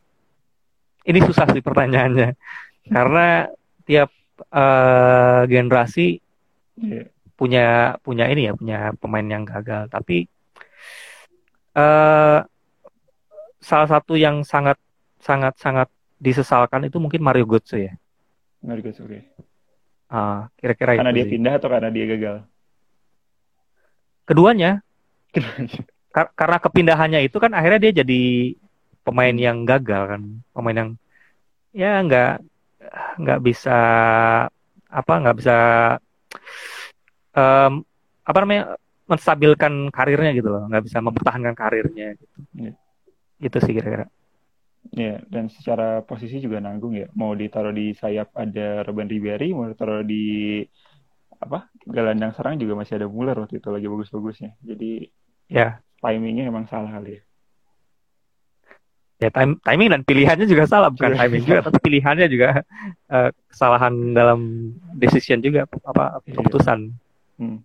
ini 1.09 1.19
susah 1.25 1.49
sih 1.49 1.63
pertanyaannya. 1.65 2.37
Karena 2.85 3.49
tiap 3.89 4.13
uh, 4.47 5.43
generasi 5.45 6.23
yeah. 6.79 7.07
punya 7.35 7.95
punya 8.03 8.25
ini 8.31 8.47
ya 8.49 8.53
punya 8.55 8.79
pemain 8.99 9.27
yang 9.27 9.43
gagal 9.43 9.91
tapi 9.91 10.27
uh, 11.75 12.43
salah 13.59 13.87
satu 13.87 14.15
yang 14.15 14.41
sangat 14.47 14.79
sangat-sangat 15.19 15.91
disesalkan 16.19 16.87
itu 16.87 16.99
mungkin 16.99 17.23
Mario 17.23 17.47
Götze 17.47 17.77
ya. 17.79 17.93
Mario 18.63 18.91
Götze, 18.91 19.03
oke. 19.03 19.11
Okay. 19.11 19.21
Uh, 20.09 20.49
kira-kira 20.57 20.97
Karena 20.97 21.13
dia 21.13 21.25
sih. 21.27 21.31
pindah 21.37 21.53
atau 21.61 21.69
karena 21.69 21.89
dia 21.93 22.05
gagal? 22.09 22.35
Keduanya. 24.25 24.71
Kar 26.09 26.33
karena 26.33 26.57
kepindahannya 26.57 27.19
itu 27.21 27.37
kan 27.37 27.53
akhirnya 27.53 27.85
dia 27.85 28.01
jadi 28.01 28.21
pemain 29.05 29.35
yang 29.37 29.61
gagal 29.61 30.09
kan, 30.09 30.21
pemain 30.49 30.73
yang 30.73 30.89
ya 31.69 32.01
nggak 32.01 32.41
nggak 33.19 33.39
bisa 33.45 33.77
apa 34.89 35.13
nggak 35.21 35.37
bisa 35.37 35.57
um, 37.37 37.85
apa 38.25 38.37
namanya 38.41 38.63
menstabilkan 39.09 39.89
karirnya 39.89 40.31
gitu 40.37 40.49
loh, 40.53 40.69
nggak 40.69 40.85
bisa 40.85 41.01
mempertahankan 41.01 41.57
karirnya 41.57 42.13
gitu. 42.13 42.37
Yeah. 42.53 42.75
Itu 43.41 43.57
sih 43.61 43.73
kira-kira. 43.73 44.05
Ya, 44.93 45.21
dan 45.27 45.49
secara 45.49 46.05
posisi 46.05 46.37
juga 46.37 46.61
nanggung 46.61 46.93
ya. 46.93 47.09
Mau 47.17 47.33
ditaruh 47.33 47.73
di 47.73 47.93
sayap 47.97 48.33
ada 48.37 48.85
Ruben 48.85 49.09
Ribery, 49.09 49.51
mau 49.53 49.65
ditaruh 49.65 50.05
di 50.05 50.61
apa 51.39 51.71
gelandang 51.87 52.35
serang 52.35 52.59
juga 52.59 52.75
masih 52.75 52.99
ada 52.99 53.07
Muller 53.07 53.39
waktu 53.39 53.57
itu 53.63 53.69
lagi 53.71 53.87
bagus-bagusnya. 53.87 54.59
Jadi 54.61 55.09
ya 55.49 55.81
timingnya 55.99 56.47
emang 56.47 56.69
salah 56.69 56.93
kali 56.93 57.17
ya. 57.17 57.21
Ya 59.19 59.27
time, 59.29 59.59
timing 59.59 59.91
dan 59.91 60.01
pilihannya 60.07 60.47
juga 60.47 60.63
salah, 60.63 60.87
bukan 60.87 61.11
Juga. 61.11 61.19
timing 61.27 61.43
juga, 61.43 61.59
tapi 61.67 61.77
pilihannya 61.83 62.27
juga 62.31 62.63
eh, 63.11 63.29
kesalahan 63.51 64.15
dalam 64.15 64.71
decision 64.95 65.43
juga 65.43 65.67
apa 65.83 66.23
Iya. 66.23 66.39
keputusan. 66.39 66.79
Hmm. 67.35 67.59